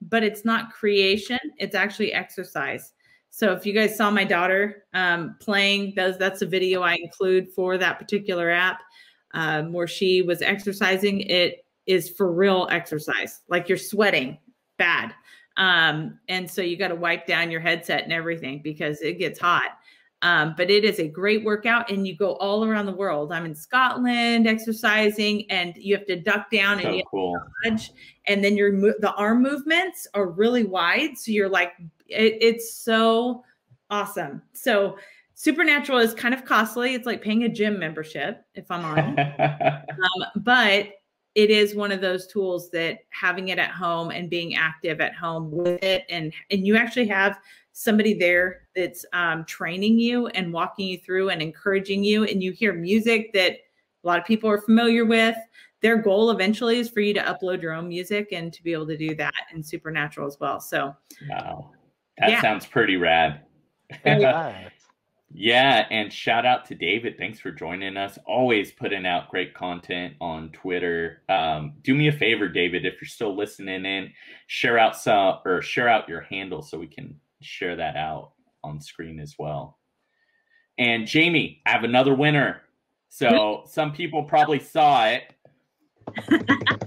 [0.00, 2.94] but it's not creation it's actually exercise
[3.38, 7.48] so if you guys saw my daughter um, playing those that's a video i include
[7.52, 8.80] for that particular app
[9.34, 14.38] um, where she was exercising it is for real exercise like you're sweating
[14.78, 15.14] bad
[15.58, 19.38] um, and so you got to wipe down your headset and everything because it gets
[19.38, 19.72] hot.
[20.22, 23.32] Um, but it is a great workout, and you go all around the world.
[23.32, 27.40] I'm in Scotland exercising, and you have to duck down So and you cool.
[27.64, 27.92] dodge,
[28.26, 31.72] and then your the arm movements are really wide, so you're like,
[32.08, 33.44] it, it's so
[33.90, 34.42] awesome.
[34.52, 34.98] So
[35.34, 36.94] Supernatural is kind of costly.
[36.94, 40.88] It's like paying a gym membership, if I'm honest um, but
[41.38, 45.14] it is one of those tools that having it at home and being active at
[45.14, 47.38] home with it and and you actually have
[47.70, 52.50] somebody there that's um, training you and walking you through and encouraging you and you
[52.50, 55.36] hear music that a lot of people are familiar with
[55.80, 58.88] their goal eventually is for you to upload your own music and to be able
[58.88, 60.92] to do that in supernatural as well so
[61.30, 61.70] wow.
[62.20, 62.40] That Yeah.
[62.40, 63.42] sounds pretty rad.
[64.04, 64.70] Right.
[65.30, 67.18] Yeah, and shout out to David.
[67.18, 68.18] Thanks for joining us.
[68.26, 71.20] Always putting out great content on Twitter.
[71.28, 74.10] Um, do me a favor, David, if you're still listening in,
[74.46, 78.32] share out some or share out your handle so we can share that out
[78.64, 79.78] on screen as well.
[80.78, 82.62] And Jamie, I have another winner.
[83.10, 85.34] So some people probably saw it.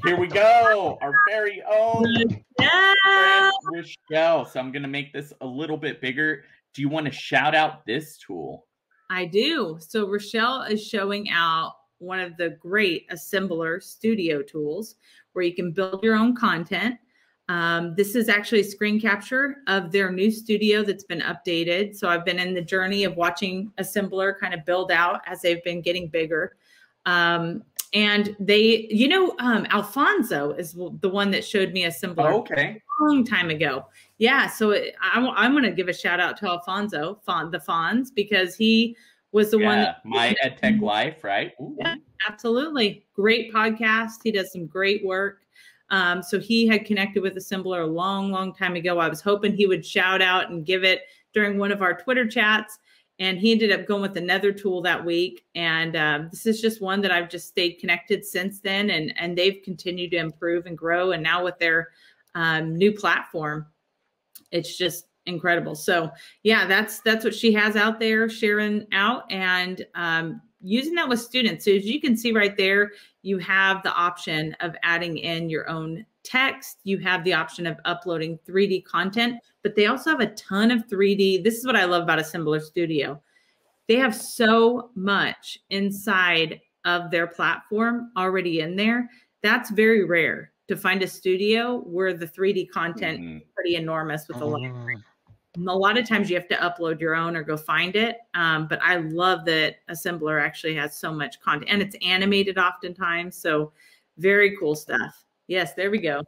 [0.05, 2.03] Here we go, our very own
[2.57, 4.45] friend Rochelle.
[4.45, 6.43] So I'm gonna make this a little bit bigger.
[6.73, 8.65] Do you want to shout out this tool?
[9.09, 9.77] I do.
[9.79, 14.95] So Rochelle is showing out one of the great Assemblr studio tools
[15.33, 16.95] where you can build your own content.
[17.49, 21.95] Um, this is actually a screen capture of their new studio that's been updated.
[21.95, 25.63] So I've been in the journey of watching Assemblr kind of build out as they've
[25.63, 26.55] been getting bigger.
[27.05, 27.63] Um,
[27.93, 32.81] and they, you know, um, Alfonso is the one that showed me a Assemblr okay.
[32.99, 33.85] A long time ago.
[34.17, 37.59] Yeah, so it, I'm, I'm going to give a shout out to Alfonso, Fon, the
[37.59, 38.95] Fonz, because he
[39.31, 39.79] was the one.
[39.79, 41.51] Yeah, That, my EdTech life, right?
[41.59, 41.75] Ooh.
[41.79, 41.95] Yeah.
[42.27, 44.19] absolutely great podcast.
[44.23, 45.39] He does some great work.
[45.89, 48.99] Um, so he had connected with Assemblr a long, long time ago.
[48.99, 51.01] I was hoping he would shout out and give it
[51.33, 52.79] during one of our Twitter chats.
[53.21, 55.45] And he ended up going with another tool that week.
[55.53, 58.89] And um, this is just one that I've just stayed connected since then.
[58.89, 61.11] And, and they've continued to improve and grow.
[61.11, 61.89] And now with their
[62.33, 63.67] um, new platform,
[64.51, 65.75] it's just incredible.
[65.75, 66.09] So
[66.41, 71.21] yeah, that's that's what she has out there sharing out and um, using that with
[71.21, 71.65] students.
[71.65, 72.91] So as you can see right there,
[73.21, 76.79] you have the option of adding in your own text.
[76.83, 80.87] You have the option of uploading 3D content, but they also have a ton of
[80.87, 81.43] 3D.
[81.43, 83.21] This is what I love about Assemblr Studio.
[83.87, 89.09] They have so much inside of their platform already in there.
[89.43, 93.37] That's very rare to find a studio where the 3D content Mhm.
[93.37, 95.03] is pretty enormous with a lot Mm.
[95.67, 98.19] a lot of times you have to upload your own or go find it.
[98.33, 103.35] Um, but I love that Assemblr actually has so much content and it's animated oftentimes.
[103.35, 103.73] So
[104.17, 105.25] very cool stuff.
[105.51, 106.23] Yes, there we go.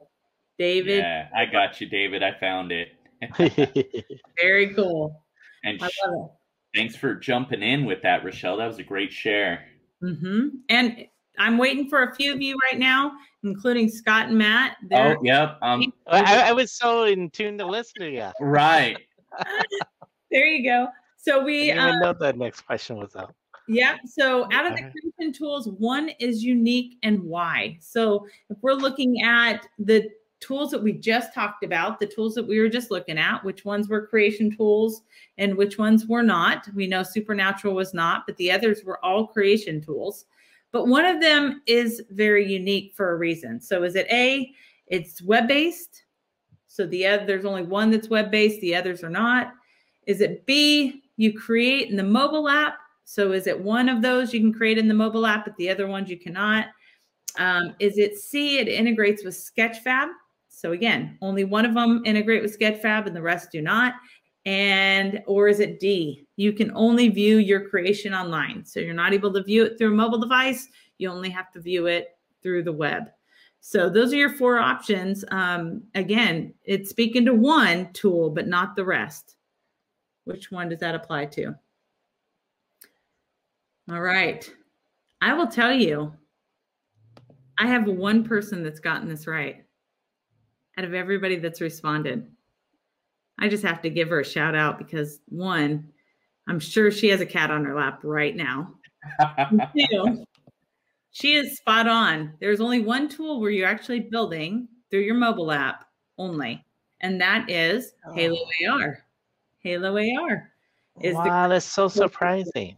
[0.60, 2.22] David, Yeah, I got you, David.
[2.24, 2.90] I found it.
[4.42, 5.24] very cool.
[5.64, 6.32] And I sh- love
[6.76, 8.58] thanks for jumping in with that, Rochelle.
[8.58, 9.66] That was a great share.
[10.02, 10.18] it.
[10.18, 11.06] hmm And
[11.40, 13.14] I'm waiting for a few of you right now,
[13.46, 14.76] including Scott and Matt.
[14.90, 15.58] They're Oh, yep.
[15.62, 18.30] Um, I, I was so in tune to listen to you.
[18.42, 18.98] right.
[20.32, 20.90] there you go.
[21.18, 23.34] So I we didn't um, even know that next question was up.
[23.68, 23.98] Yeah.
[24.06, 27.78] So out of the creation tools, one is unique and why.
[27.80, 30.10] So if we're looking at the
[30.42, 33.64] tools that we just talked about, the tools that we were just looking at, which
[33.64, 35.04] ones were creation tools
[35.38, 36.68] and which ones were not.
[36.76, 40.26] We know Supernatural was not, but the others were all creation tools.
[40.74, 43.62] But one of them is very unique for a reason.
[43.62, 44.52] So is it A,
[44.88, 46.04] it's web-based.
[46.68, 49.54] So the other there's only one that's web-based, the others are not.
[50.08, 52.80] Is it B, you create in the mobile app?
[53.04, 55.70] So is it one of those you can create in the mobile app, but the
[55.70, 56.68] other ones you cannot?
[57.38, 60.10] Um, is it C, it integrates with Sketchfab?
[60.50, 63.96] So again, only one of them integrate with Sketchfab and the rest do not.
[64.46, 66.28] And or is it D?
[66.36, 68.66] You can only view your creation online.
[68.66, 70.68] So you're not able to view it through a mobile device.
[70.98, 73.04] You only have to view it through the web.
[73.62, 75.24] So those are your four options.
[75.32, 79.38] Um, again, it's speaking to one tool, but not the rest.
[80.26, 81.56] Which one does that apply to?
[83.92, 84.50] All right.
[85.22, 86.14] I will tell you,
[87.58, 89.64] I have one person that's gotten this right
[90.78, 92.28] out of everybody that's responded.
[93.40, 95.90] I just have to give her a shout out because one,
[96.48, 98.74] I'm sure she has a cat on her lap right now.
[99.78, 100.24] Two,
[101.12, 102.34] she is spot on.
[102.40, 105.86] There's only one tool where you're actually building through your mobile app
[106.18, 106.66] only,
[107.02, 108.14] and that is oh.
[108.14, 108.38] Halo
[108.70, 109.00] AR.
[109.60, 110.52] Halo AR
[111.02, 112.78] is the wow, that's so surprising.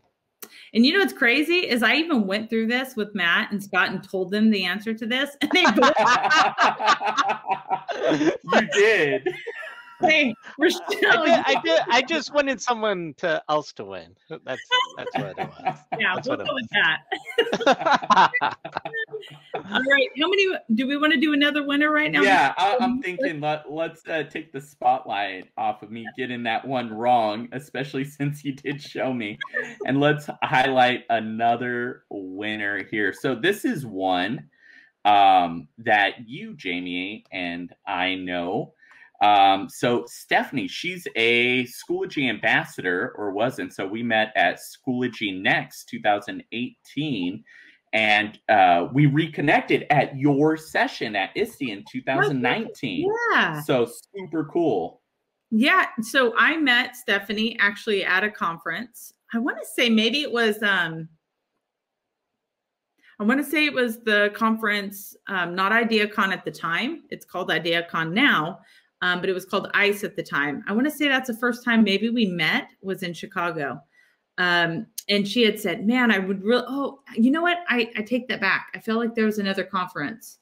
[0.75, 3.91] And you know what's crazy is I even went through this with Matt and Scott
[3.91, 5.93] and told them the answer to this, and they both
[8.53, 9.33] you did.
[10.01, 11.81] Hey, Rochelle, I, did, I did.
[11.91, 14.15] I just wanted someone to else to win.
[14.29, 14.61] That's
[14.97, 15.77] that's what it was.
[15.99, 18.31] yeah, That's we'll what it go with that.
[19.55, 22.21] All right, how many do we want to do another winner right now?
[22.21, 26.67] yeah, I, I'm thinking let let's uh, take the spotlight off of me getting that
[26.67, 29.37] one wrong, especially since you did show me,
[29.85, 33.13] and let's highlight another winner here.
[33.13, 34.49] So this is one
[35.05, 38.73] um, that you, Jamie, and I know.
[39.25, 43.73] Um, so Stephanie, she's a Schoology ambassador, or wasn't.
[43.73, 47.43] So we met at Schoology Next 2018
[47.93, 53.09] and uh, we reconnected at your session at ISTE in 2019.
[53.31, 53.61] Yeah.
[53.61, 55.01] So super cool.
[55.49, 55.85] Yeah.
[56.01, 59.13] So I met Stephanie actually at a conference.
[59.33, 61.07] I want to say maybe it was um
[63.17, 67.03] I want to say it was the conference, um, not IdeaCon at the time.
[67.09, 68.59] It's called IdeaCon now,
[69.01, 70.63] um, but it was called ICE at the time.
[70.67, 73.81] I want to say that's the first time maybe we met was in Chicago.
[74.37, 76.65] Um, and she had said, "Man, I would really.
[76.67, 77.59] Oh, you know what?
[77.69, 78.67] I I take that back.
[78.73, 80.39] I feel like there was another conference.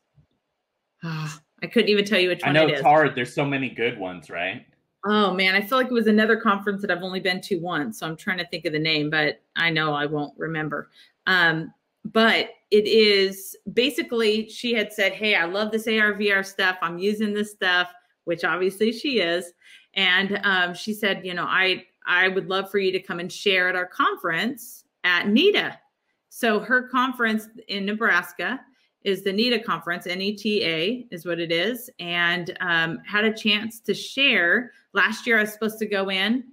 [1.03, 2.85] Ah, I couldn't even tell you which I one I know it it's is.
[2.85, 3.15] hard.
[3.15, 4.65] There's so many good ones, right?
[5.05, 7.99] Oh man, I feel like it was another conference that I've only been to once.
[7.99, 10.89] So I'm trying to think of the name, but I know I won't remember.
[11.27, 11.73] Um,
[12.05, 16.77] but it is basically she had said, Hey, I love this AR VR stuff.
[16.81, 17.89] I'm using this stuff,
[18.25, 19.53] which obviously she is.
[19.95, 23.31] And um, she said, you know, I I would love for you to come and
[23.31, 25.79] share at our conference at NETA.
[26.29, 28.59] So her conference in Nebraska
[29.03, 33.93] is the NETA conference, N-E-T-A is what it is, and um, had a chance to
[33.93, 34.71] share.
[34.93, 36.43] Last year I was supposed to go in,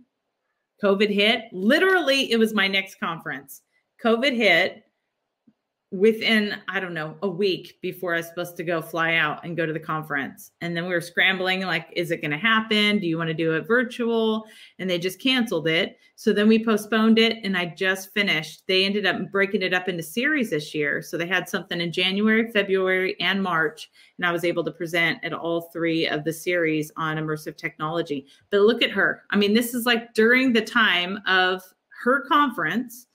[0.83, 1.45] COVID hit.
[1.53, 3.63] Literally, it was my next conference.
[4.05, 4.85] COVID hit
[5.93, 9.57] within, I don't know, a week before I was supposed to go fly out and
[9.57, 10.53] go to the conference.
[10.61, 13.01] And then we were scrambling, like, is it going to happen?
[13.01, 14.45] Do you want to do it virtual?
[14.79, 15.99] And they just canceled it.
[16.15, 18.63] So then we postponed it and I just finished.
[18.69, 21.03] They ended up breaking it up into series this year.
[21.03, 23.91] So they had something in January, February, and March.
[24.19, 28.27] And I was able to present at all three of the series on immersive technology.
[28.51, 29.25] But look at her.
[29.31, 31.65] I mean, this is like during the time of
[32.05, 33.07] her conference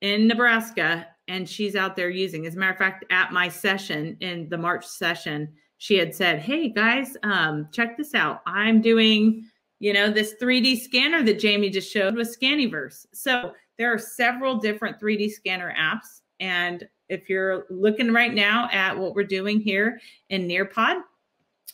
[0.00, 2.46] in Nebraska and she's out there using.
[2.46, 6.40] As a matter of fact, at my session in the March session, she had said,
[6.40, 8.40] "Hey guys, um, check this out.
[8.46, 9.44] I'm doing,
[9.78, 13.06] you know, this 3D scanner that Jamie just showed with Scaniverse.
[13.12, 18.98] So there are several different 3D scanner apps, and if you're looking right now at
[18.98, 20.00] what we're doing here
[20.30, 21.00] in Nearpod,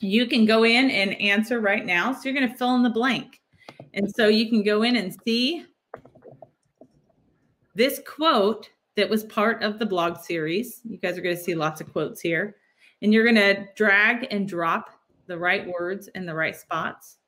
[0.01, 2.13] you can go in and answer right now.
[2.13, 3.41] So you're going to fill in the blank,
[3.95, 5.65] and so you can go in and see
[7.75, 10.81] this quote that was part of the blog series.
[10.85, 12.57] You guys are going to see lots of quotes here.
[13.03, 14.91] And you're going to drag and drop
[15.27, 17.19] the right words in the right spots.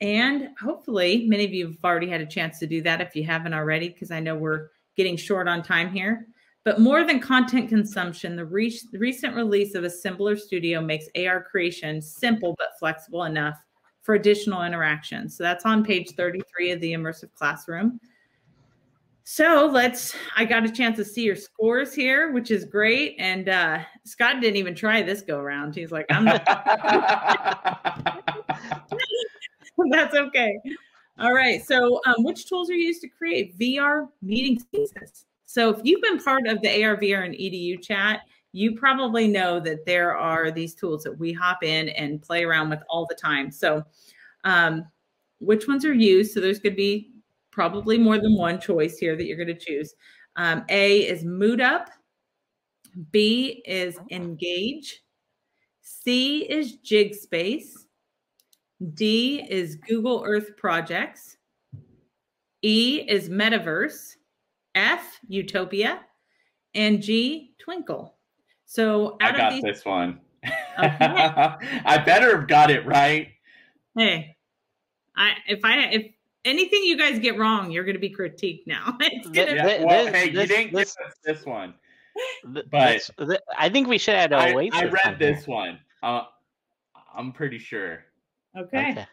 [0.00, 3.22] And hopefully, many of you have already had a chance to do that if you
[3.24, 6.26] haven't already, because I know we're getting short on time here.
[6.64, 12.02] But more than content consumption, the, re- recent release of Assemblr Studio makes AR creation
[12.02, 13.58] simple but flexible enough
[14.02, 15.36] for additional interactions.
[15.36, 18.00] So that's on page 33 of the Immersive Classroom.
[19.32, 23.14] So let's, I got a chance to see your scores here, which is great.
[23.20, 25.76] And uh, Scott didn't even try this go around.
[25.76, 26.44] He's like, I'm not,
[29.92, 30.58] that's okay.
[31.20, 31.64] All right.
[31.64, 35.26] So, um, which tools are used to create VR meeting spaces?
[35.46, 39.60] So, if you've been part of the AR, VR, and EDU chat, you probably know
[39.60, 43.14] that there are these tools that we hop in and play around with all the
[43.14, 43.52] time.
[43.52, 43.84] So,
[44.42, 44.86] um,
[45.38, 46.32] which ones are used?
[46.32, 47.12] So, there's going to be
[47.50, 49.94] probably more than one choice here that you're going to choose.
[50.36, 51.86] Um, A is MootUp.
[53.10, 55.02] B is Engage.
[55.80, 57.86] C is Jig Space.
[58.94, 61.36] D is Google Earth Projects.
[62.62, 64.16] E is Metaverse.
[64.74, 66.00] F, Utopia.
[66.74, 68.12] And G, Twinkl.
[68.64, 70.20] So I got of these, this one.
[70.44, 70.54] Okay.
[70.78, 73.28] I better have got it right.
[73.98, 74.36] hey,
[75.16, 76.12] I if I if
[76.44, 78.96] anything you guys get wrong, you're going to be critiqued now.
[79.00, 81.74] It's Th- gonna, Yeah, well, this- hey, you this- didn't this- give us this one.
[82.44, 83.10] But- this-
[83.56, 84.74] I think we should add I, a wait.
[84.74, 85.34] I system read here.
[85.34, 85.78] this one.
[86.02, 86.22] Uh,
[87.14, 88.04] I'm pretty sure.
[88.56, 88.90] okay.
[88.92, 89.06] Okay.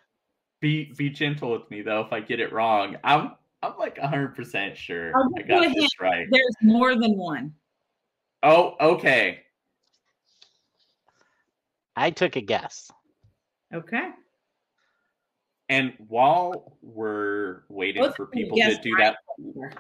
[0.59, 2.97] Be be gentle with me though if I get it wrong.
[3.03, 5.91] I'm I'm like 100% sure I'll I give got this hint.
[6.01, 6.27] right.
[6.31, 7.53] There's more than one.
[8.41, 9.41] Oh, okay.
[11.95, 12.89] I took a guess.
[13.73, 14.09] Okay.
[15.69, 19.15] And while we're waiting Both for people to do right.
[19.43, 19.77] that,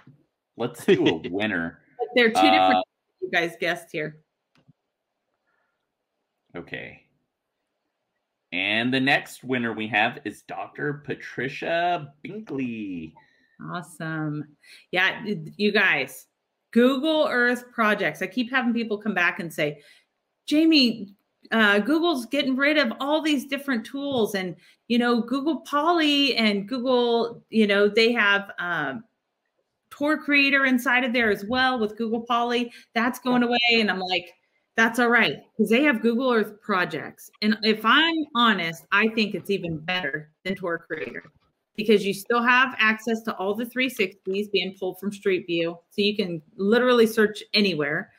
[0.57, 1.79] let's do a winner.
[1.97, 2.85] But there are two Uh, different
[3.21, 4.19] you guys guessed here.
[6.55, 7.03] Okay.
[8.51, 11.01] And the next winner we have is Dr.
[11.05, 13.13] Patricia Binkley.
[13.71, 14.45] Awesome.
[14.91, 15.23] Yeah,
[15.57, 16.27] you guys,
[16.71, 18.21] Google Earth projects.
[18.21, 19.81] I keep having people come back and say,
[20.47, 21.15] Jamie,
[21.51, 24.55] uh, Google's getting rid of all these different tools, and
[24.87, 29.03] you know, Google Poly and Google, you know, they have um,
[29.89, 32.71] Tour Creator inside of there as well with Google Poly.
[32.93, 34.33] That's going away, and I'm like,
[34.77, 37.29] that's all right because they have Google Earth projects.
[37.41, 41.23] And if I'm honest, I think it's even better than Tour Creator
[41.75, 45.77] because you still have access to all the 360s being pulled from Street View.
[45.91, 48.11] So you can literally search anywhere.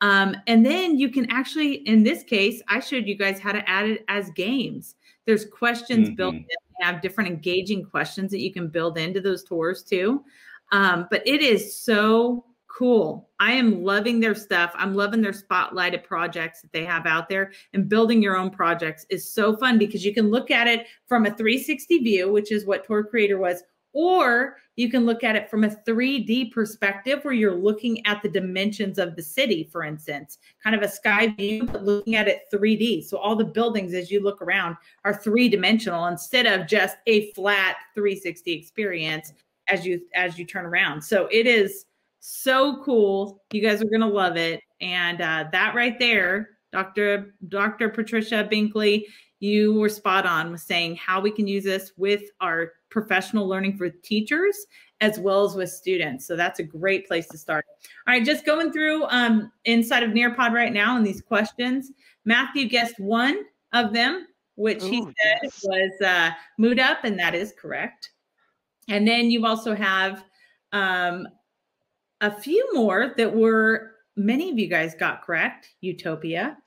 [0.00, 3.68] Um, and then you can actually, in this case, I showed you guys how to
[3.68, 4.94] add it as games.
[5.26, 6.16] There's questions mm-hmm.
[6.16, 6.46] built in,
[6.80, 10.24] have different engaging questions that you can build into those tours too.
[10.72, 13.28] Um, but it is so cool.
[13.40, 14.72] I am loving their stuff.
[14.74, 17.52] I'm loving their spotlighted projects that they have out there.
[17.74, 21.26] And building your own projects is so fun because you can look at it from
[21.26, 23.62] a 360 view, which is what Tour Creator was,
[23.92, 28.28] or you can look at it from a 3D perspective where you're looking at the
[28.28, 32.42] dimensions of the city, for instance, kind of a sky view, but looking at it
[32.52, 33.04] 3D.
[33.04, 37.32] So all the buildings as you look around are three dimensional instead of just a
[37.32, 39.32] flat 360 experience
[39.68, 41.02] as you as you turn around.
[41.02, 41.86] So it is
[42.20, 43.42] so cool.
[43.52, 44.60] You guys are to love it.
[44.80, 47.34] And uh, that right there, Dr.
[47.48, 47.88] Dr.
[47.88, 49.04] Patricia Binkley,
[49.40, 53.76] you were spot on with saying how we can use this with our professional learning
[53.76, 54.66] for teachers
[55.00, 56.26] as well as with students.
[56.26, 57.64] So that's a great place to start.
[58.06, 61.90] All right, just going through um, inside of Nearpod right now and these questions.
[62.26, 64.26] Matthew guessed one of them,
[64.56, 65.60] which Ooh, he said yes.
[65.64, 66.30] was uh,
[66.60, 68.10] MootUp, and that is correct.
[68.88, 70.24] And then you also have
[70.72, 71.26] um,
[72.20, 75.70] a few more that were many of you guys got correct.
[75.80, 76.58] Utopia.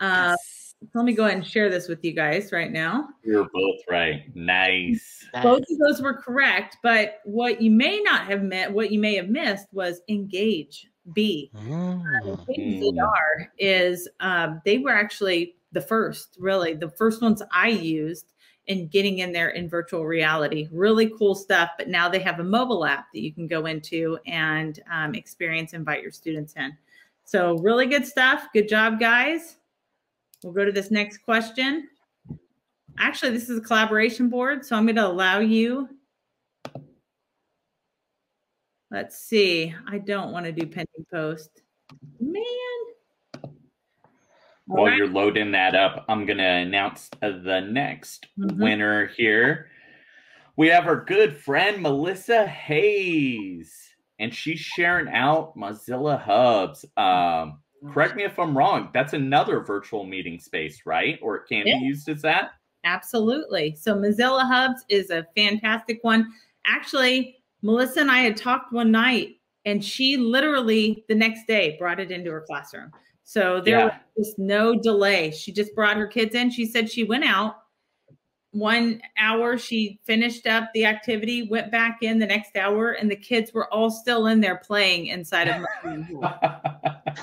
[0.00, 0.69] Uh, yes.
[0.94, 3.10] Let me go ahead and share this with you guys right now.
[3.22, 4.24] You're both right.
[4.34, 5.26] Nice.
[5.42, 9.14] Both of those were correct, but what you may not have met, what you may
[9.16, 10.86] have missed was engage.
[11.12, 11.50] B.
[11.56, 12.02] Mm.
[12.24, 18.32] Uh, is um, they were actually the first, really, the first ones I used
[18.66, 20.68] in getting in there in virtual reality.
[20.70, 21.70] Really cool stuff.
[21.78, 25.72] But now they have a mobile app that you can go into and um, experience,
[25.72, 26.76] invite your students in.
[27.24, 28.48] So, really good stuff.
[28.52, 29.56] Good job, guys.
[30.42, 31.88] We'll go to this next question.
[32.98, 35.88] Actually, this is a collaboration board, so I'm going to allow you.
[38.90, 39.74] Let's see.
[39.88, 41.62] I don't want to do pending post.
[42.18, 42.42] Man,
[44.70, 44.96] while right.
[44.96, 48.62] you're loading that up, I'm going to announce the next mm-hmm.
[48.62, 49.66] winner here.
[50.56, 53.74] We have our good friend Melissa Hayes,
[54.18, 56.84] and she's sharing out Mozilla Hubs.
[56.96, 57.60] Um,
[57.92, 58.90] correct me if I'm wrong.
[58.92, 61.18] That's another virtual meeting space, right?
[61.22, 61.78] Or it can yeah.
[61.78, 62.52] be used as that?
[62.84, 63.76] Absolutely.
[63.76, 66.32] So, Mozilla Hubs is a fantastic one.
[66.66, 72.00] Actually, Melissa and I had talked one night, and she literally the next day brought
[72.00, 72.90] it into her classroom.
[73.24, 73.84] So there yeah.
[74.16, 75.30] was just no delay.
[75.30, 76.50] She just brought her kids in.
[76.50, 77.56] She said she went out
[78.52, 83.16] one hour, she finished up the activity, went back in the next hour, and the
[83.16, 85.64] kids were all still in there playing inside of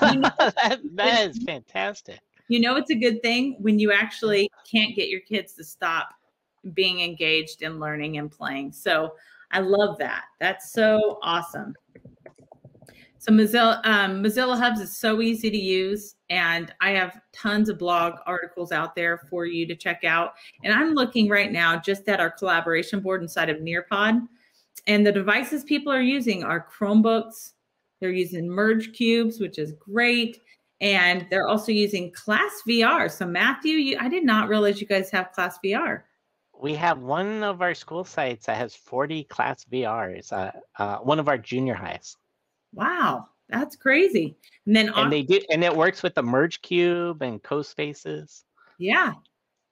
[0.00, 2.20] that, that is fantastic.
[2.48, 6.08] You know, it's a good thing when you actually can't get your kids to stop
[6.74, 8.72] being engaged in learning and playing.
[8.72, 9.12] So
[9.50, 10.24] I love that.
[10.40, 11.74] That's so awesome.
[13.20, 17.78] So Mozilla, um, Mozilla Hubs is so easy to use, and I have tons of
[17.78, 20.34] blog articles out there for you to check out.
[20.62, 24.26] And I'm looking right now just at our collaboration board inside of Nearpod,
[24.86, 27.54] and the devices people are using are Chromebooks.
[28.00, 30.40] They're using Merge Cubes, which is great,
[30.80, 33.10] and they're also using Class VR.
[33.10, 36.02] So Matthew, you, I did not realize you guys have Class VR.
[36.60, 40.32] We have one of our school sites that has 40 Class VRs.
[40.32, 42.16] Uh, uh, one of our junior highs.
[42.72, 44.36] Wow, that's crazy.
[44.66, 48.44] And then and they do, and it works with the merge cube and CoSpaces.
[48.78, 49.14] Yeah.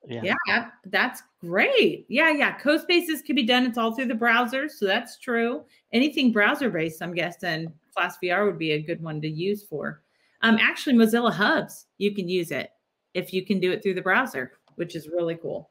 [0.09, 0.35] Yeah.
[0.47, 2.07] yeah, that's great.
[2.09, 2.57] Yeah, yeah.
[2.59, 3.67] CoSpaces can be done.
[3.67, 5.65] It's all through the browser, so that's true.
[5.93, 10.03] Anything browser based, I'm guessing Class VR would be a good one to use for.
[10.43, 12.71] Um, actually, Mozilla Hubs, you can use it
[13.15, 15.71] if you can do it through the browser, which is really cool.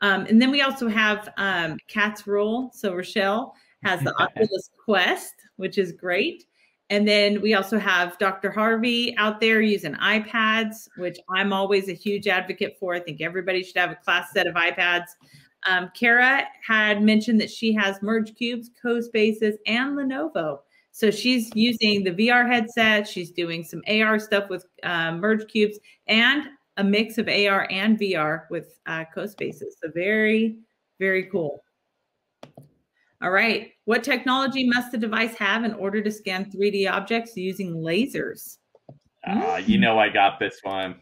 [0.00, 2.70] Um, and then we also have um, Cat's Rule.
[2.74, 6.44] So Rochelle has the Oculus Quest, which is great.
[6.90, 8.50] And then we also have Dr.
[8.50, 12.94] Harvey out there using iPads, which I'm always a huge advocate for.
[12.94, 15.06] I think everybody should have a class set of iPads.
[15.66, 20.58] Um, Kara had mentioned that she has Merge Cubes, CoSpaces, and Lenovo.
[20.94, 23.08] So she's using the VR headset.
[23.08, 25.76] She's doing some AR stuff with uh, Merge Cubes
[26.06, 26.44] and
[26.76, 29.72] a mix of AR and VR with uh, CoSpaces.
[29.82, 30.56] So very,
[31.00, 31.64] very cool.
[33.20, 33.72] All right.
[33.86, 38.58] What technology must the device have in order to scan 3D objects using lasers?
[39.26, 40.94] Uh, you know I got this one.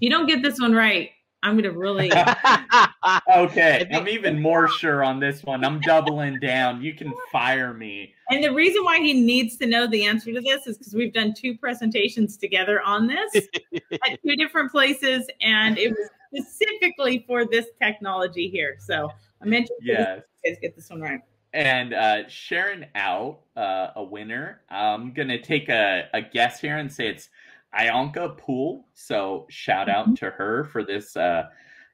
[0.00, 1.10] You don't get this one right.
[1.46, 2.10] I'm going to really.
[3.36, 3.88] okay.
[3.92, 5.64] I'm even more sure on this one.
[5.64, 6.82] I'm doubling down.
[6.82, 8.12] You can fire me.
[8.30, 11.12] And the reason why he needs to know the answer to this is because we've
[11.12, 13.46] done two presentations together on this
[13.92, 18.76] at two different places, and it was specifically for this technology here.
[18.80, 19.08] So
[19.40, 20.22] I'm interested yes.
[20.44, 21.20] you guys get this one right.
[21.52, 26.78] And uh, sharing out uh, a winner, I'm going to take a, a guess here
[26.78, 27.30] and say it's
[27.76, 28.86] Ionka Poole.
[28.94, 30.14] So shout out mm-hmm.
[30.14, 31.44] to her for this uh,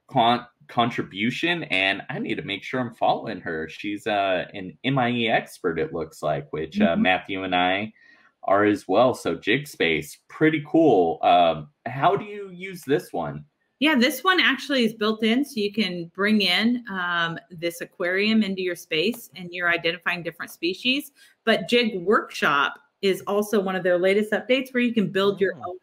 [0.07, 1.63] con- contribution.
[1.65, 3.67] And I need to make sure I'm following her.
[3.69, 7.01] She's uh, an MIE expert, it looks like, which uh, mm-hmm.
[7.01, 7.93] Matthew and I
[8.43, 9.13] are as well.
[9.13, 11.19] So JigSpace, pretty cool.
[11.21, 13.45] Um, how do you use this one?
[13.79, 18.41] Yeah, this one actually is built in, so you can bring in um, this aquarium
[18.41, 21.11] into your space, and you're identifying different species.
[21.43, 25.53] But Jig Workshop is also one of their latest updates where you can build your
[25.57, 25.75] oh.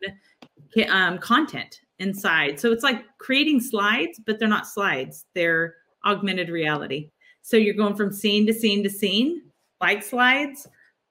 [0.79, 2.59] own um, content inside.
[2.59, 7.11] So it's like creating slides, but they're not slides, they're augmented reality.
[7.43, 9.43] So you're going from scene to scene to scene,
[9.81, 10.67] like slides,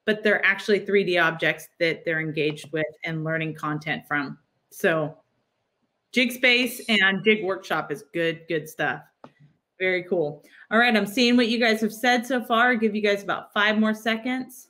[0.06, 4.38] but they're actually 3D objects that they're engaged with and learning content from.
[4.72, 5.16] So
[6.12, 9.02] Jig Space and Jig Workshop is good, good stuff.
[9.80, 10.44] Very cool.
[10.72, 12.72] All right, I'm seeing what you guys have said so far.
[12.72, 14.69] I'll give you guys about five more seconds.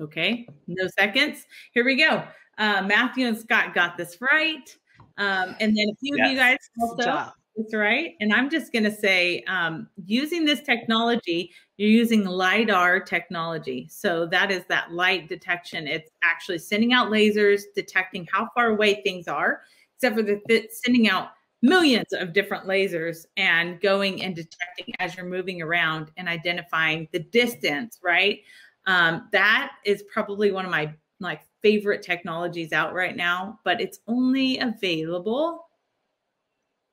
[0.00, 1.46] Okay, no seconds.
[1.72, 2.24] Here we go.
[2.58, 4.76] Uh, Matthew and Scott got this right.
[5.18, 6.26] Um, and then a few yes.
[6.26, 7.32] of you guys also.
[7.56, 8.14] That's right.
[8.20, 13.88] And I'm just going to say um, using this technology, you're using LIDAR technology.
[13.90, 15.86] So that is that light detection.
[15.86, 19.62] It's actually sending out lasers, detecting how far away things are,
[19.96, 20.40] except for the
[20.70, 26.28] sending out millions of different lasers and going and detecting as you're moving around and
[26.28, 28.40] identifying the distance, right?
[28.86, 34.00] Um, that is probably one of my like favorite technologies out right now, but it's
[34.08, 35.66] only available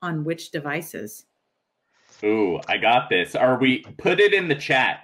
[0.02, 1.26] on which devices?
[2.24, 3.36] Ooh, I got this.
[3.36, 5.02] Are we put it in the chat?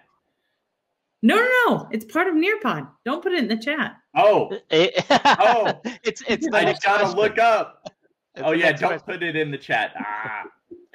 [1.21, 1.87] No, no, no.
[1.91, 2.87] It's part of Nearpod.
[3.03, 3.95] Don't put it in the chat.
[4.15, 6.47] Oh, oh, it's it's.
[6.53, 7.81] I just gotta look up.
[8.35, 9.05] It's oh yeah, don't question.
[9.05, 9.93] put it in the chat.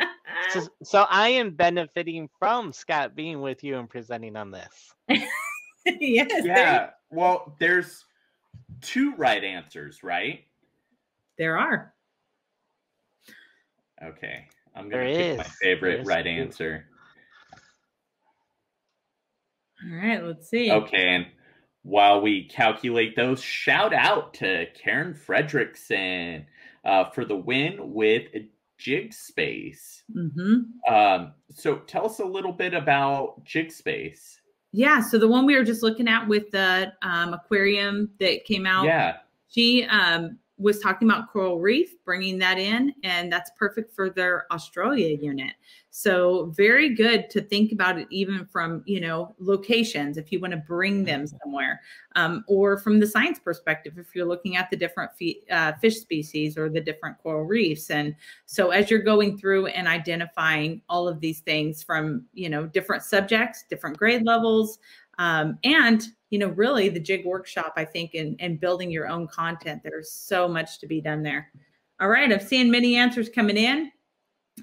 [0.02, 0.48] Ah.
[0.52, 4.94] so, so I am benefiting from Scott being with you and presenting on this.
[6.00, 6.44] yes.
[6.44, 6.90] Yeah.
[7.10, 8.04] Well, there's
[8.80, 10.44] two right answers, right?
[11.38, 11.92] There are.
[14.02, 14.46] Okay.
[14.74, 15.38] I'm going to pick is.
[15.38, 16.30] my favorite right two.
[16.30, 16.84] answer.
[19.84, 20.70] All right, let's see.
[20.70, 21.26] Okay, and
[21.82, 26.44] while we calculate those, shout out to Karen Fredrickson
[26.84, 28.24] uh, for the win with
[28.76, 30.02] Jig Space.
[30.14, 30.92] Mm-hmm.
[30.92, 34.39] Um, so tell us a little bit about Jig Space.
[34.72, 35.00] Yeah.
[35.00, 38.84] So the one we were just looking at with the um, aquarium that came out.
[38.84, 39.16] Yeah.
[39.48, 44.44] She um, was talking about coral reef, bringing that in, and that's perfect for their
[44.52, 45.54] Australia unit.
[45.88, 50.52] So very good to think about it, even from you know locations if you want
[50.52, 51.80] to bring them somewhere,
[52.14, 55.10] um, or from the science perspective if you're looking at the different
[55.50, 57.90] uh, fish species or the different coral reefs.
[57.90, 62.66] And so as you're going through and identifying all of these things from you know
[62.66, 64.78] different subjects, different grade levels,
[65.18, 69.26] um, and you know really the jig workshop i think in, in building your own
[69.26, 71.50] content there's so much to be done there.
[72.00, 73.92] All right i'm seeing many answers coming in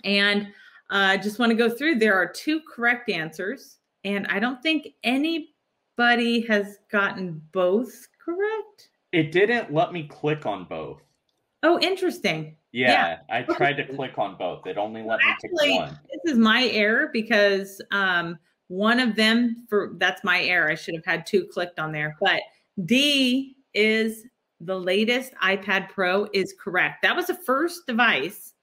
[0.04, 0.48] and
[0.90, 1.96] i uh, just want to go through.
[1.96, 8.90] There are two correct answers and i don't think anybody has gotten both correct.
[9.12, 11.02] It didn't let me click on both.
[11.64, 12.56] Oh interesting.
[12.72, 13.36] Yeah, yeah.
[13.38, 14.68] i tried to click on both.
[14.68, 16.00] It only let Actually, me pick one.
[16.12, 18.38] this is my error because um,
[18.68, 20.70] one of them for that's my error.
[20.70, 22.18] I should have had two clicked on there.
[22.20, 22.42] But
[22.86, 24.26] D is
[24.60, 27.02] the latest iPad Pro is correct.
[27.04, 28.54] That was the first device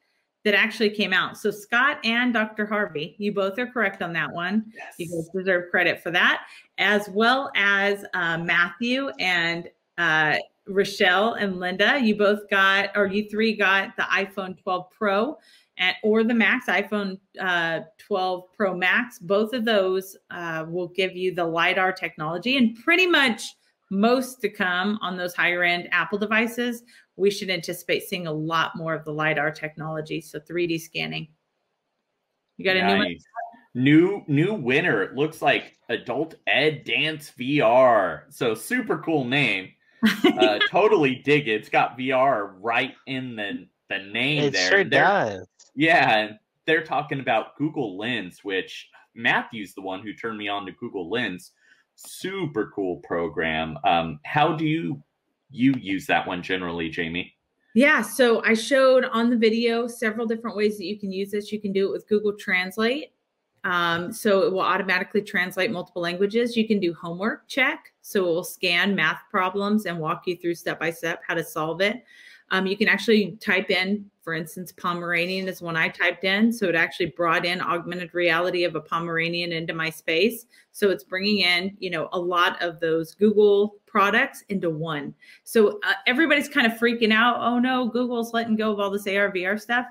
[0.44, 1.38] that actually came out.
[1.38, 2.66] So Scott and Dr.
[2.66, 4.64] Harvey, you both are correct on that one.
[4.76, 4.94] Yes.
[4.98, 6.46] You guys deserve credit for that,
[6.78, 10.36] as well as uh, Matthew and uh,
[10.66, 11.98] Rochelle and Linda.
[11.98, 15.38] You both got, or you three got the iPhone 12 Pro
[15.78, 19.18] at, or the Max iPhone uh, 12 Pro Max.
[19.18, 23.42] Both of those uh, will give you the LiDAR technology and pretty much
[23.90, 26.82] most to come on those higher end Apple devices.
[27.16, 30.20] We should anticipate seeing a lot more of the LiDAR technology.
[30.20, 31.28] So 3D scanning.
[32.56, 32.82] You got nice.
[32.82, 33.16] a new one?
[33.76, 35.02] New new winner.
[35.02, 38.22] It looks like Adult Ed Dance VR.
[38.30, 39.70] So super cool name.
[40.24, 41.54] uh, totally dig it.
[41.54, 44.70] It's got VR right in the the name It there.
[44.70, 45.46] sure They're- does.
[45.74, 46.32] Yeah,
[46.66, 51.10] they're talking about Google Lens, which Matthew's the one who turned me on to Google
[51.10, 51.52] Lens.
[51.96, 53.78] Super cool program.
[53.84, 55.02] Um, how do you
[55.50, 57.36] you use that one generally, Jamie?
[57.74, 61.52] Yeah, so I showed on the video several different ways that you can use this.
[61.52, 63.12] You can do it with Google Translate.
[63.64, 66.56] Um, so it will automatically translate multiple languages.
[66.56, 67.92] You can do homework check.
[68.02, 71.42] So it will scan math problems and walk you through step by step how to
[71.42, 72.04] solve it.
[72.50, 76.50] Um, you can actually type in, for instance, Pomeranian is one I typed in.
[76.50, 80.46] So it actually brought in augmented reality of a Pomeranian into my space.
[80.72, 85.14] So it's bringing in, you know, a lot of those Google products into one.
[85.44, 87.36] So uh, everybody's kind of freaking out.
[87.38, 89.86] Oh no, Google's letting go of all this AR VR stuff.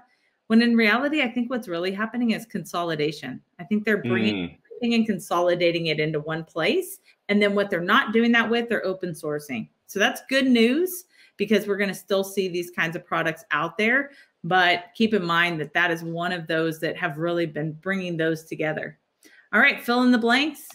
[0.48, 3.40] When in reality, I think what's really happening is consolidation.
[3.60, 7.00] I think they're bringing Mm, everything and consolidating it into one place.
[7.30, 9.70] And then what they're not doing that with, they're open sourcing.
[9.86, 11.06] So that's good news
[11.38, 14.12] because we're going to still see these kinds of products out there.
[14.44, 18.18] But keep in mind that that is one of those that have really been bringing
[18.18, 19.00] those together.
[19.54, 20.68] All right, fill in the blanks.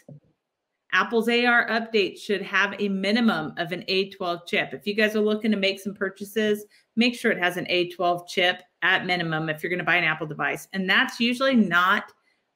[0.92, 4.72] Apple's AR update should have a minimum of an A12 chip.
[4.72, 6.64] If you guys are looking to make some purchases,
[6.96, 10.04] make sure it has an A12 chip at minimum if you're going to buy an
[10.04, 10.66] Apple device.
[10.72, 12.04] And that's usually not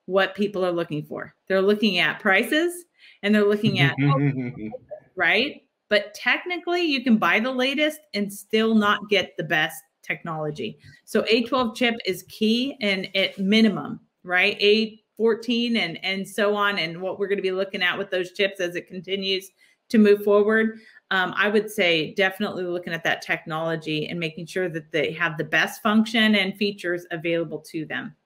[0.07, 1.34] what people are looking for.
[1.48, 2.84] They're looking at prices
[3.22, 4.70] and they're looking at, oh,
[5.14, 5.62] right?
[5.93, 10.78] But technically, you can buy the latest and still not get the best technology.
[11.05, 14.59] So A12 chip is key and at minimum, right?
[14.59, 18.32] A14 and and so on, and what we're going to be looking at with those
[18.32, 19.51] chips as it continues
[19.90, 20.78] to move forward.
[21.11, 25.36] Um, I would say definitely looking at that technology and making sure that they have
[25.36, 28.16] the best function and features available to them.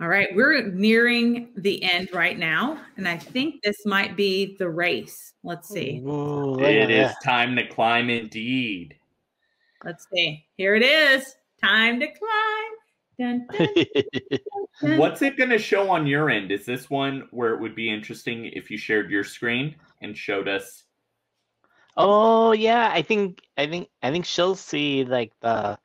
[0.00, 4.68] All right, we're nearing the end right now, and I think this might be the
[4.68, 5.32] race.
[5.42, 6.02] Let's see.
[6.04, 8.96] Ooh, look it at time to climb indeed.
[9.84, 10.44] Let's see.
[10.56, 11.36] Here it is.
[11.62, 12.66] Time to climb.
[13.18, 14.40] Dun, dun, that.
[14.82, 14.98] dun.
[14.98, 16.52] What's it going to show on your end?
[16.52, 20.48] Is this one where it would be interesting if you shared your screen and showed
[20.48, 20.84] us?
[21.96, 25.78] oh yeah, I think I think I think she'll see like the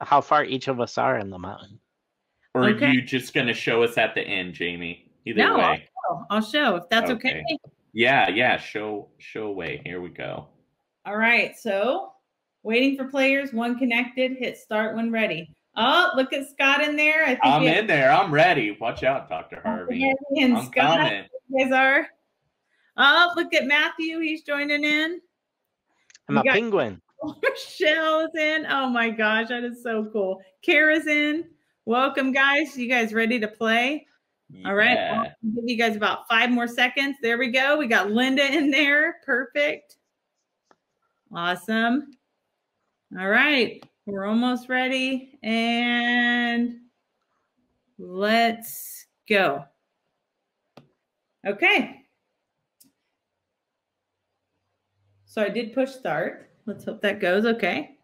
[0.00, 1.80] how far each of us are in the mountain.
[2.58, 2.86] Or Okay.
[2.86, 5.10] are you just going to show us at the end, Jamie?
[5.24, 6.26] Either No, I'll show.
[6.30, 7.30] I'll show if that's okay.
[7.30, 7.58] Okay.
[7.92, 8.56] Yeah, yeah.
[8.58, 9.80] Show show away.
[9.84, 10.48] Here we go.
[11.06, 11.56] All right.
[11.58, 12.12] So
[12.62, 13.52] waiting for players.
[13.52, 14.32] One connected.
[14.38, 15.54] Hit start when ready.
[15.76, 17.22] Oh, look at Scott in there.
[17.24, 18.10] I think I'm we have in there.
[18.10, 18.76] I'm ready.
[18.80, 19.60] Watch out, Dr.
[19.64, 20.00] Harvey.
[20.02, 20.98] Harvey and I'm Scott.
[20.98, 21.24] coming.
[21.50, 22.08] You guys are.
[22.96, 24.18] Oh, look at Matthew.
[24.20, 25.20] He's joining in.
[26.28, 27.00] I'm You a penguin.
[27.42, 28.66] Michelle in.
[28.66, 30.40] Oh my gosh, that is so cool.
[30.64, 31.44] Kara's in.
[31.88, 32.76] Welcome, guys.
[32.76, 34.06] You guys ready to play?
[34.66, 34.98] All right.
[34.98, 35.24] I'll
[35.54, 37.16] give you guys about five more seconds.
[37.22, 37.78] There we go.
[37.78, 39.20] We got Linda in there.
[39.24, 39.96] Perfect.
[41.34, 42.10] Awesome.
[43.18, 43.82] All right.
[44.04, 45.38] We're almost ready.
[45.42, 46.76] And
[47.98, 49.64] let's go.
[51.46, 52.02] Okay.
[55.24, 56.50] So I did push start.
[56.66, 57.96] Let's hope that goes okay.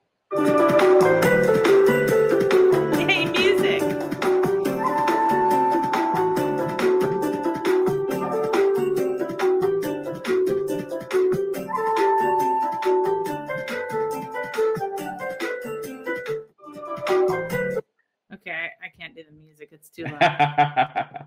[19.95, 21.27] Too loud.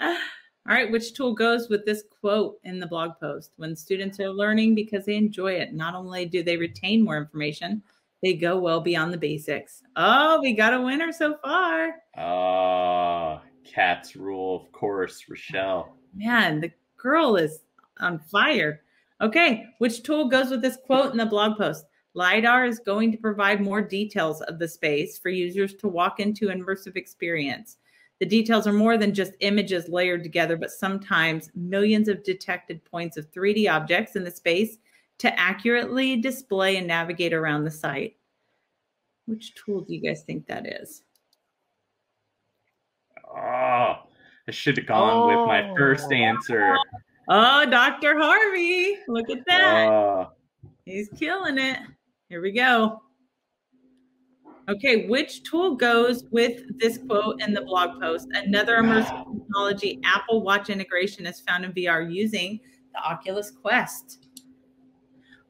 [0.68, 3.52] All right, which tool goes with this quote in the blog post?
[3.56, 7.82] When students are learning because they enjoy it, not only do they retain more information,
[8.22, 9.82] they go well beyond the basics.
[9.96, 11.96] Oh, we got a winner so far.
[12.18, 15.96] oh, cats rule, of course, Rochelle.
[16.14, 17.60] Man, the girl is
[17.98, 18.82] on fire.
[19.20, 21.86] Okay, which tool goes with this quote in the blog post?
[22.24, 26.48] LiDAR is going to provide more details of the space for users to walk into
[26.48, 27.78] immersive experience.
[28.18, 33.16] The details are more than just images layered together, but sometimes millions of detected points
[33.16, 34.76] of 3D objects in the space
[35.16, 38.18] to accurately display and navigate around the site.
[39.24, 41.02] Which tool do you guys think that is?
[43.34, 43.38] Oh,
[44.46, 46.16] I should have gone with my first Oh.
[46.16, 46.76] answer.
[47.30, 48.18] Oh, Dr.
[48.18, 48.98] Harvey.
[49.08, 49.88] Look at that.
[49.88, 50.32] Oh,
[50.84, 51.78] He's killing it.
[52.30, 53.02] Here we go.
[54.68, 58.28] Okay, which tool goes with this quote in the blog post?
[58.32, 62.60] Another immersive technology Apple Watch integration is found in VR using
[62.94, 64.28] the Oculus Quest.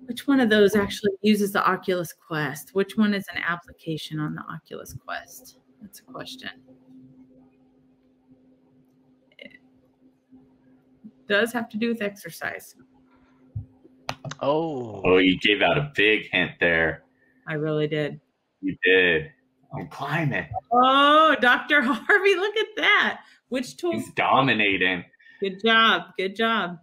[0.07, 2.71] Which one of those actually uses the Oculus Quest?
[2.75, 5.59] Which one is an application on the Oculus Quest?
[5.83, 6.49] That's a question.
[9.37, 9.59] It
[11.29, 12.75] does have to do with exercise.
[14.41, 15.03] Oh.
[15.05, 17.05] Oh, you gave out a big hint there.
[17.47, 18.21] I really did.
[18.61, 19.31] You did.
[19.75, 20.47] I'm climbing.
[20.73, 21.83] Oh, Dr.
[21.83, 23.21] Harvey, look at that.
[23.49, 23.93] Which tool?
[23.93, 25.05] He's dominating.
[25.41, 26.03] Good job.
[26.19, 26.79] Good job.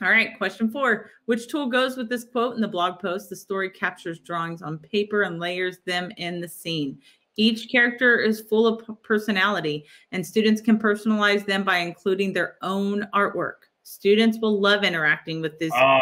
[0.00, 1.10] All right, question four.
[1.26, 3.30] Which tool goes with this quote in the blog post?
[3.30, 6.98] The story captures drawings on paper and layers them in the scene.
[7.36, 13.06] Each character is full of personality, and students can personalize them by including their own
[13.14, 13.68] artwork.
[13.84, 15.98] Students will love interacting with this Oh,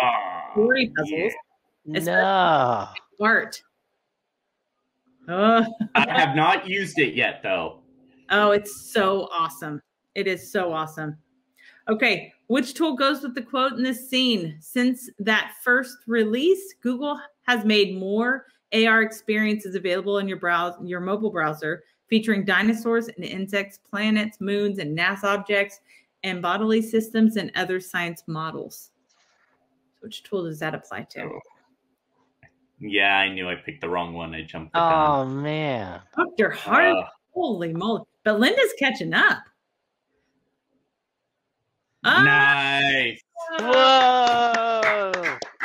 [0.52, 1.32] story puzzles.
[1.84, 2.88] No.
[3.20, 3.62] art.
[5.28, 5.64] Oh,
[5.94, 7.80] I have not used it yet, though.
[8.30, 9.80] oh, it's so awesome.
[10.14, 11.16] It is so awesome.
[11.88, 14.56] Okay, which tool goes with the quote in this scene?
[14.60, 21.00] Since that first release, Google has made more AR experiences available in your browse your
[21.00, 25.80] mobile browser, featuring dinosaurs and insects, planets, moons, and NASA objects,
[26.22, 28.89] and bodily systems and other science models.
[30.00, 31.22] Which tool does that apply to?
[31.24, 31.40] Oh.
[32.78, 34.34] Yeah, I knew I picked the wrong one.
[34.34, 35.42] I jumped the Oh gun.
[35.42, 36.00] man.
[36.16, 36.50] Dr.
[36.50, 36.96] Hart.
[36.96, 37.02] Uh,
[37.34, 38.02] Holy moly.
[38.24, 39.38] But Linda's catching up.
[42.04, 43.20] Ah, nice.
[43.60, 45.12] Whoa.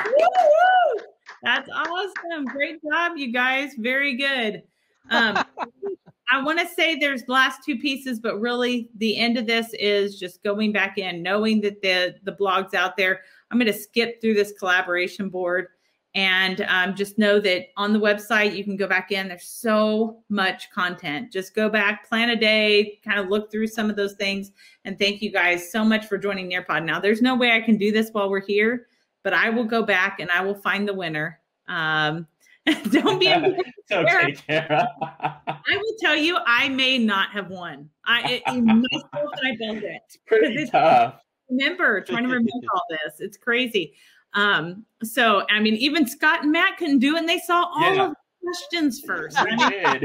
[0.06, 1.04] woo-woo!
[1.44, 2.46] That's awesome.
[2.46, 3.72] Great job, you guys.
[3.78, 4.64] Very good.
[5.10, 5.44] Um,
[6.30, 10.20] I want to say there's last two pieces, but really the end of this is
[10.20, 13.22] just going back in, knowing that the the blog's out there.
[13.52, 15.68] I'm going to skip through this collaboration board
[16.16, 19.28] and um, just know that on the website you can go back in.
[19.28, 21.32] There's so much content.
[21.32, 24.52] Just go back, plan a day, kind of look through some of those things.
[24.86, 26.86] And thank you guys so much for joining Nearpod.
[26.86, 28.88] Now, there's no way I can do this while we're here,
[29.24, 31.40] but I will go back and I will find the winner.
[31.68, 32.28] Um,
[32.92, 33.72] don't be embarrassed.
[33.88, 34.88] It's okay, Tara.
[35.00, 37.90] I will tell you, I may not have won.
[38.06, 40.02] I it, it myself that I built it.
[40.06, 41.22] it's pretty it's- tough.
[41.50, 43.20] Remember, trying to remember all this.
[43.20, 43.94] It's crazy.
[44.34, 47.96] Um, so I mean, even Scott and Matt couldn't do it, and they saw all
[47.96, 48.06] Yeah.
[48.06, 49.38] of the questions first.
[49.38, 50.04] I We mean, did.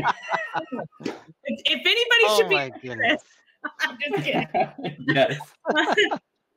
[1.06, 1.14] if,
[1.64, 3.22] if anybody Oh should be, goodness.
[3.80, 4.96] I'm just kidding.
[5.08, 5.38] yes.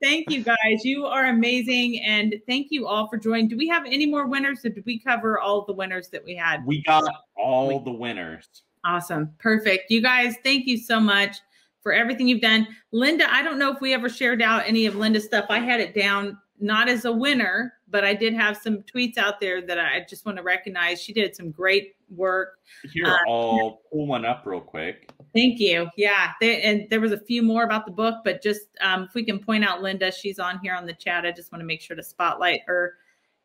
[0.03, 0.83] Thank you guys.
[0.83, 3.47] You are amazing, and thank you all for joining.
[3.47, 6.35] Do we have any more winners, or did we cover all the winners that we
[6.35, 6.65] had?
[6.65, 7.03] We got
[7.35, 8.47] all the winners.
[8.85, 9.33] Awesome.
[9.39, 9.89] Perfect.
[9.89, 11.37] You guys, thank you so much
[11.81, 12.67] for everything you've done.
[12.91, 15.45] Linda, I don't know if we ever shared out any of Linda's stuff.
[15.49, 19.39] I had it down not as a winner, but I did have some tweets out
[19.39, 21.01] there that I just want to recognize.
[21.01, 22.59] She did some great work.
[22.93, 25.09] Here, Uh, I'll pull one up real quick.
[25.33, 25.87] Thank you.
[25.97, 26.31] Yeah.
[26.39, 29.25] They, and there was a few more about the book, but just um, if we
[29.25, 31.25] can point out Linda, she's on here on the chat.
[31.25, 32.95] I just want to make sure to spotlight her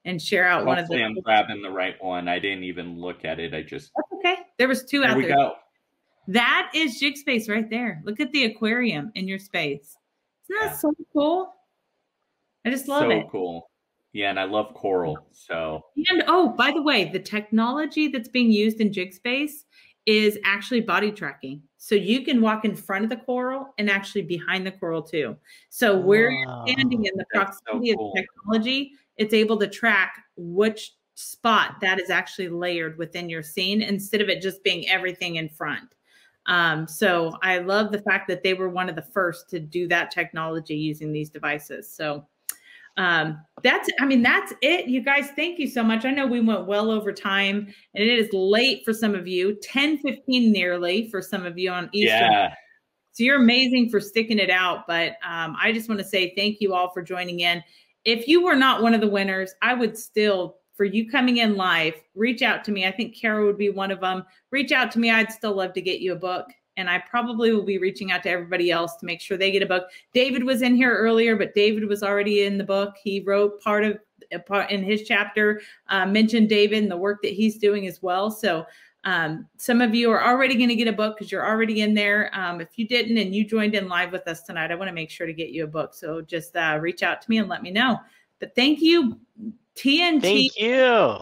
[0.04, 1.02] and share out one of the.
[1.02, 2.28] I'm grabbing the right one.
[2.28, 3.54] I didn't even look at it.
[3.54, 4.42] I just That's okay.
[4.58, 5.34] There was two there out we there.
[5.36, 5.54] go.
[6.28, 8.02] That is jig space right there.
[8.04, 9.96] Look at the aquarium in your space.
[10.50, 10.76] Isn't that Yeah.
[10.76, 11.54] so cool?
[12.64, 13.22] I just love so it.
[13.24, 13.70] So cool.
[14.12, 15.26] Yeah, and I love coral.
[15.32, 19.64] So And oh, by the way, the technology that's being used in jig space
[20.06, 21.62] is actually body tracking.
[21.76, 25.36] So you can walk in front of the coral and actually behind the coral too.
[25.68, 26.64] So where Wow.
[26.66, 28.10] you're standing in the That's so proximity cool.
[28.10, 33.42] of the technology, it's able to track which spot that is actually layered within your
[33.42, 35.94] scene instead of it just being everything in front.
[36.46, 39.86] Um, so I love the fact that they were one of the first to do
[39.88, 41.92] that technology using these devices.
[41.92, 42.26] So
[42.98, 44.88] um, that's, I mean, that's it.
[44.88, 46.04] You guys, thank you so much.
[46.04, 49.56] I know we went well over time and it is late for some of you,
[49.62, 52.32] 10 15 nearly for some of you on Eastern.
[52.32, 52.54] yeah,
[53.12, 54.84] So you're amazing for sticking it out.
[54.88, 57.62] But um, I just want to say thank you all for joining in.
[58.04, 61.56] If you were not one of the winners, I would still, for you coming in
[61.56, 62.84] live, reach out to me.
[62.84, 64.24] I think Kara would be one of them.
[64.50, 65.10] Reach out to me.
[65.10, 66.46] I'd still love to get you a book.
[66.78, 69.62] And I probably will be reaching out to everybody else to make sure they get
[69.62, 69.88] a book.
[70.14, 72.94] David was in here earlier, but David was already in the book.
[73.02, 73.98] He wrote part of
[74.32, 78.02] a part in his chapter, uh, mentioned David and the work that he's doing as
[78.02, 78.30] well.
[78.30, 78.66] So
[79.04, 81.94] um, some of you are already going to get a book because you're already in
[81.94, 82.30] there.
[82.34, 84.94] Um, if you didn't and you joined in live with us tonight, I want to
[84.94, 85.94] make sure to get you a book.
[85.94, 87.98] So just uh, reach out to me and let me know.
[88.40, 89.18] But thank you,
[89.76, 91.16] TNT Thank you.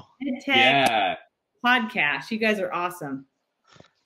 [0.46, 1.16] Yeah,
[1.64, 2.30] podcast.
[2.30, 3.26] You guys are awesome.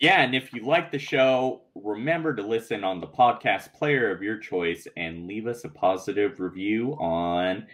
[0.01, 0.23] Yeah.
[0.23, 4.39] And if you like the show, remember to listen on the podcast player of your
[4.39, 7.67] choice and leave us a positive review on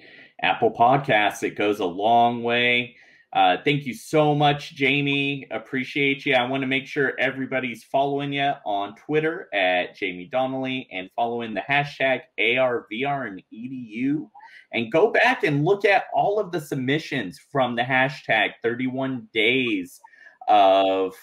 [0.42, 1.44] Apple Podcasts.
[1.44, 2.96] It goes a long way.
[3.32, 5.46] Uh, thank you so much, Jamie.
[5.52, 6.34] Appreciate you.
[6.34, 11.54] I want to make sure everybody's following you on Twitter at Jamie Donally and following
[11.54, 14.28] the hashtag ARVR and EDU.
[14.72, 20.00] And go back and look at all of the submissions from the hashtag 31 days
[20.48, 21.14] of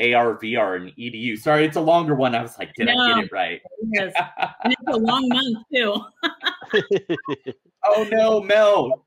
[0.00, 1.38] ARVR and EDU.
[1.38, 2.34] Sorry, it's a longer one.
[2.34, 3.60] I was like, did I get it right?
[3.92, 4.12] Yes.
[4.64, 7.54] and it's a long month too.
[7.86, 9.04] oh no, Mel.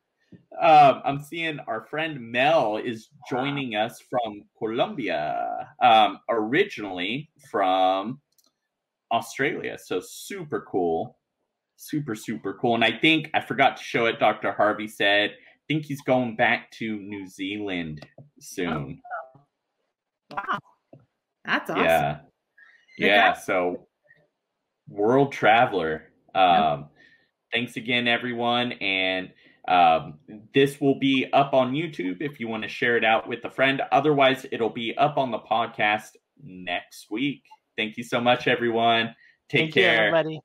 [0.61, 8.19] Um, I'm seeing our friend Mel is joining us from Colombia, um, originally from
[9.11, 9.77] Australia.
[9.77, 11.17] So super cool.
[11.77, 12.75] Super, super cool.
[12.75, 14.19] And I think I forgot to show it.
[14.19, 14.51] Dr.
[14.51, 18.05] Harvey said, I think he's going back to New Zealand
[18.39, 19.01] soon.
[20.31, 20.59] Wow.
[21.45, 21.83] That's awesome.
[21.85, 22.19] Yeah.
[22.97, 23.33] Good Yeah.
[23.33, 23.39] guy.
[23.39, 23.87] So
[24.87, 26.11] world traveler.
[26.35, 26.89] Um,
[27.51, 28.73] thanks again, everyone.
[28.73, 29.31] And
[29.67, 30.19] um,
[30.53, 33.49] this will be up on YouTube if you want to share it out with a
[33.51, 33.81] friend.
[33.91, 36.09] Otherwise, it'll be up on the podcast
[36.43, 37.43] next week.
[37.77, 39.15] Thank you so much, everyone.
[39.49, 40.07] Take Thank you, care.
[40.07, 40.39] everybody.